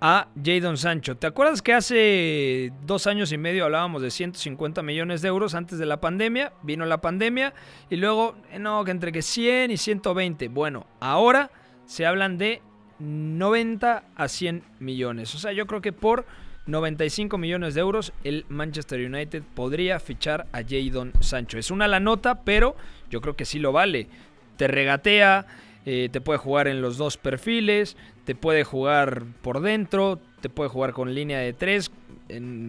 [0.00, 1.16] a Jadon Sancho.
[1.16, 5.78] ¿Te acuerdas que hace dos años y medio hablábamos de 150 millones de euros antes
[5.78, 6.52] de la pandemia?
[6.62, 7.52] Vino la pandemia
[7.90, 10.48] y luego, eh, no, que entre que 100 y 120.
[10.48, 11.50] Bueno, ahora
[11.84, 12.62] se hablan de
[12.98, 15.34] 90 a 100 millones.
[15.34, 16.24] O sea, yo creo que por
[16.66, 21.58] 95 millones de euros el Manchester United podría fichar a Jadon Sancho.
[21.58, 22.76] Es una la nota, pero
[23.10, 24.08] yo creo que sí lo vale.
[24.56, 25.46] Te regatea,
[25.86, 30.68] eh, te puede jugar en los dos perfiles, te puede jugar por dentro, te puede
[30.70, 31.90] jugar con línea de tres.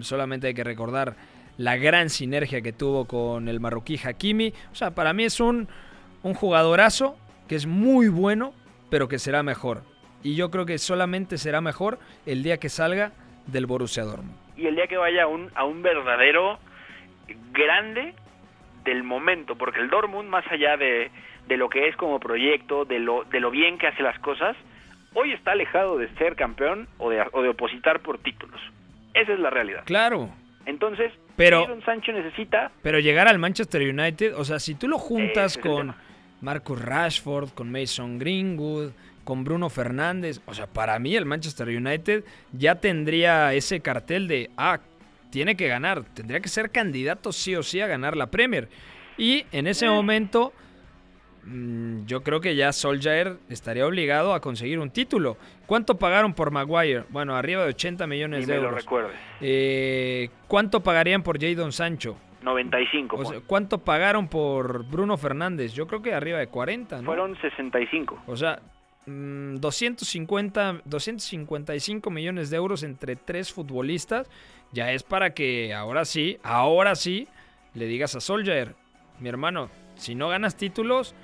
[0.02, 1.16] solamente hay que recordar
[1.58, 4.54] la gran sinergia que tuvo con el marroquí Hakimi.
[4.72, 5.68] O sea, para mí es un,
[6.24, 8.54] un jugadorazo que es muy bueno,
[8.90, 9.84] pero que será mejor.
[10.24, 13.12] Y yo creo que solamente será mejor el día que salga
[13.48, 14.36] del Borussia Dortmund.
[14.56, 16.60] Y el día que vaya un, a un verdadero
[17.52, 18.14] grande
[18.84, 21.12] del momento, porque el Dortmund, más allá de,
[21.48, 24.56] de lo que es como proyecto, de lo, de lo bien que hace las cosas,
[25.14, 28.60] hoy está alejado de ser campeón o de, o de opositar por títulos.
[29.14, 29.84] Esa es la realidad.
[29.86, 30.30] Claro.
[30.66, 35.58] Entonces, Pero- Sancho necesita Pero llegar al Manchester United, o sea, si tú lo juntas
[35.58, 35.94] con.
[36.42, 42.24] Marcus Rashford, con Mason Greenwood, con Bruno Fernández, o sea, para mí el Manchester United
[42.52, 44.80] ya tendría ese cartel de, ah,
[45.32, 48.70] tiene que ganar, tendría que ser candidato sí o sí a ganar la Premier.
[49.18, 50.54] Y en ese momento,
[51.44, 55.38] mm, yo creo que ya Solskjaer estaría obligado a conseguir un título.
[55.66, 57.04] ¿Cuánto pagaron por Maguire?
[57.10, 58.84] Bueno, arriba de 80 millones ni de me lo euros.
[58.84, 59.16] recuerdes.
[59.40, 62.18] Eh, ¿Cuánto pagarían por Jadon Sancho?
[62.44, 63.16] 95.
[63.18, 63.40] O sea.
[63.46, 65.74] ¿Cuánto pagaron por Bruno Fernández?
[65.74, 67.04] Yo creo que arriba de 40, ¿no?
[67.04, 68.24] Fueron 65.
[68.28, 68.60] O sea,
[69.06, 74.30] mm, 250, 255 millones de euros entre tres futbolistas.
[74.72, 77.28] Ya es para que ahora sí, ahora sí,
[77.74, 78.76] le digas a Solskjaer,
[79.20, 81.16] mi hermano, si no ganas títulos,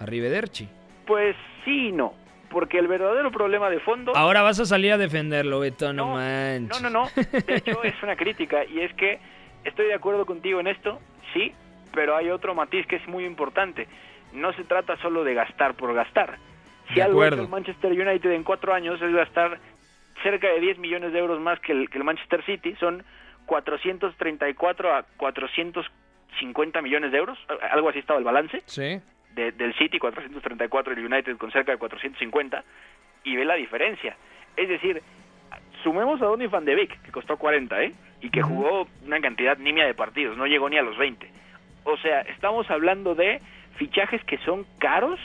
[0.00, 0.68] arrivederci.
[1.06, 2.14] Pues sí y no.
[2.50, 4.16] Porque el verdadero problema de fondo...
[4.16, 6.80] Ahora vas a salir a defenderlo, Beto, no, No, manches.
[6.80, 7.10] No, no, no.
[7.14, 8.64] De hecho, es una crítica.
[8.64, 9.18] Y es que
[9.64, 10.98] estoy de acuerdo contigo en esto,
[11.34, 11.52] sí,
[11.94, 13.86] pero hay otro matiz que es muy importante.
[14.32, 16.38] No se trata solo de gastar por gastar.
[16.94, 19.58] Si algo el Manchester United en cuatro años es gastar
[20.22, 23.04] cerca de 10 millones de euros más que el, que el Manchester City, son
[23.46, 27.38] 434 a 450 millones de euros,
[27.70, 28.62] algo así estaba el balance.
[28.66, 29.00] Sí,
[29.34, 32.64] de- del City 434 y el United con cerca de 450
[33.24, 34.16] y ve la diferencia.
[34.56, 35.02] Es decir,
[35.82, 37.92] sumemos a Donny van de Beek, que costó 40, ¿eh?
[38.20, 41.30] Y que jugó una cantidad nimia de partidos, no llegó ni a los 20.
[41.84, 43.40] O sea, estamos hablando de
[43.76, 45.20] fichajes que son caros,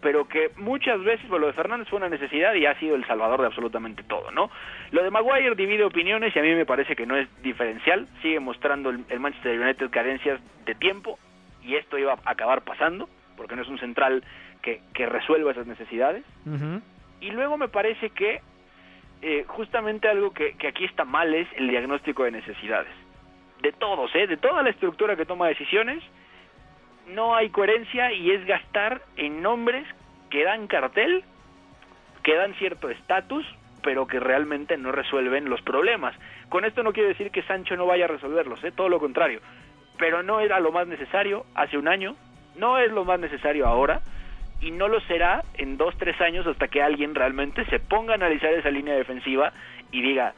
[0.00, 3.40] pero que muchas veces, lo de Fernández fue una necesidad y ha sido el salvador
[3.40, 4.50] de absolutamente todo, ¿no?
[4.90, 8.40] Lo de Maguire divide opiniones y a mí me parece que no es diferencial, sigue
[8.40, 11.18] mostrando el, el Manchester United carencias de tiempo
[11.62, 14.24] y esto iba a acabar pasando, porque no es un central
[14.62, 16.24] que, que resuelva esas necesidades.
[17.20, 18.40] Y luego me parece que
[19.22, 22.92] eh, justamente algo que, que aquí está mal es el diagnóstico de necesidades.
[23.62, 24.26] De todos, ¿eh?
[24.26, 26.02] de toda la estructura que toma decisiones,
[27.14, 29.86] no hay coherencia y es gastar en nombres
[30.30, 31.24] que dan cartel,
[32.22, 33.44] que dan cierto estatus,
[33.82, 36.14] pero que realmente no resuelven los problemas.
[36.48, 38.72] Con esto no quiero decir que Sancho no vaya a resolverlos, ¿eh?
[38.72, 39.40] todo lo contrario.
[39.98, 42.16] Pero no era lo más necesario hace un año,
[42.56, 44.00] no es lo más necesario ahora,
[44.60, 48.16] y no lo será en dos, tres años hasta que alguien realmente se ponga a
[48.16, 49.52] analizar esa línea defensiva
[49.90, 50.34] y diga,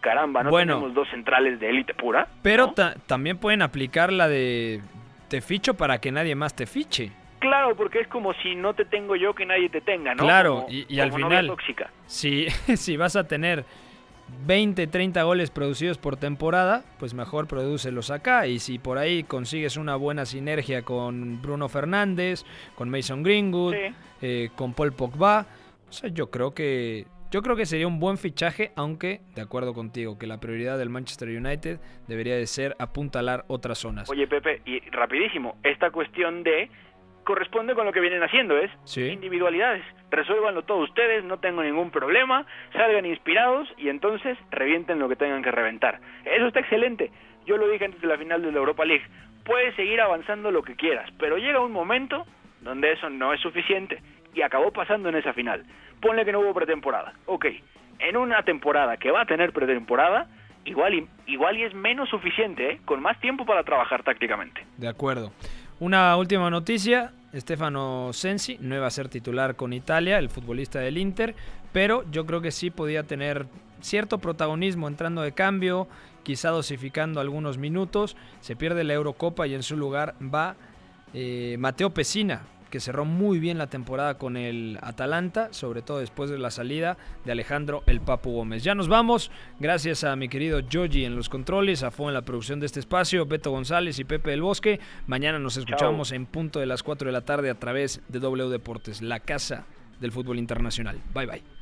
[0.00, 0.74] caramba, no Bueno.
[0.74, 2.26] tenemos dos centrales de élite pura.
[2.42, 2.72] Pero ¿no?
[2.74, 4.82] ta- también pueden aplicar la de
[5.32, 7.10] te ficho para que nadie más te fiche.
[7.38, 10.22] Claro, porque es como si no te tengo yo que nadie te tenga, ¿no?
[10.24, 11.90] Claro, Como- y- y al como final- tóxica.
[12.06, 13.64] Si, si vas a tener
[14.46, 18.46] 20, 30 goles producidos por temporada, pues mejor prodúcelos acá.
[18.46, 23.94] Y si por ahí consigues una buena sinergia con Bruno Fernández, con Mason Greenwood, Sí.
[24.20, 25.46] eh, con Paul Pogba,
[25.88, 29.72] o sea, yo creo que yo creo que sería un buen fichaje, aunque de acuerdo
[29.72, 34.08] contigo que la prioridad del Manchester United debería de ser apuntalar otras zonas.
[34.10, 36.68] Oye, Pepe, y rapidísimo, esta cuestión de
[37.24, 39.06] corresponde con lo que vienen haciendo, es Sí.
[39.08, 39.82] individualidades.
[40.10, 45.42] Resuélvanlo todos ustedes, no tengo ningún problema, salgan inspirados y entonces revienten lo que tengan
[45.42, 46.00] que reventar.
[46.24, 47.10] Eso está excelente.
[47.46, 49.04] Yo lo dije antes de la final de la Europa League.
[49.44, 52.26] Puedes seguir avanzando lo que quieras, pero llega un momento
[52.60, 54.02] donde eso no es suficiente
[54.34, 55.64] y acabó pasando en esa final.
[56.00, 57.14] Ponle que no hubo pretemporada.
[57.26, 57.46] Ok,
[57.98, 60.26] en una temporada que va a tener pretemporada,
[60.64, 62.80] igual y, igual y es menos suficiente, ¿eh?
[62.84, 64.64] con más tiempo para trabajar tácticamente.
[64.76, 65.32] De acuerdo.
[65.80, 70.98] Una última noticia, Stefano Sensi no iba a ser titular con Italia, el futbolista del
[70.98, 71.34] Inter,
[71.72, 73.46] pero yo creo que sí podía tener
[73.80, 75.88] cierto protagonismo entrando de cambio,
[76.22, 80.54] quizá dosificando algunos minutos, se pierde la Eurocopa y en su lugar va
[81.14, 82.42] eh, Mateo Pesina,
[82.72, 86.96] que cerró muy bien la temporada con el Atalanta, sobre todo después de la salida
[87.26, 88.64] de Alejandro El Papu Gómez.
[88.64, 92.22] Ya nos vamos, gracias a mi querido Joji en los controles, a Fo en la
[92.22, 94.80] producción de este espacio, Beto González y Pepe del Bosque.
[95.06, 98.48] Mañana nos escuchamos en punto de las 4 de la tarde a través de W
[98.48, 99.66] Deportes, la casa
[100.00, 100.98] del fútbol internacional.
[101.12, 101.61] Bye bye.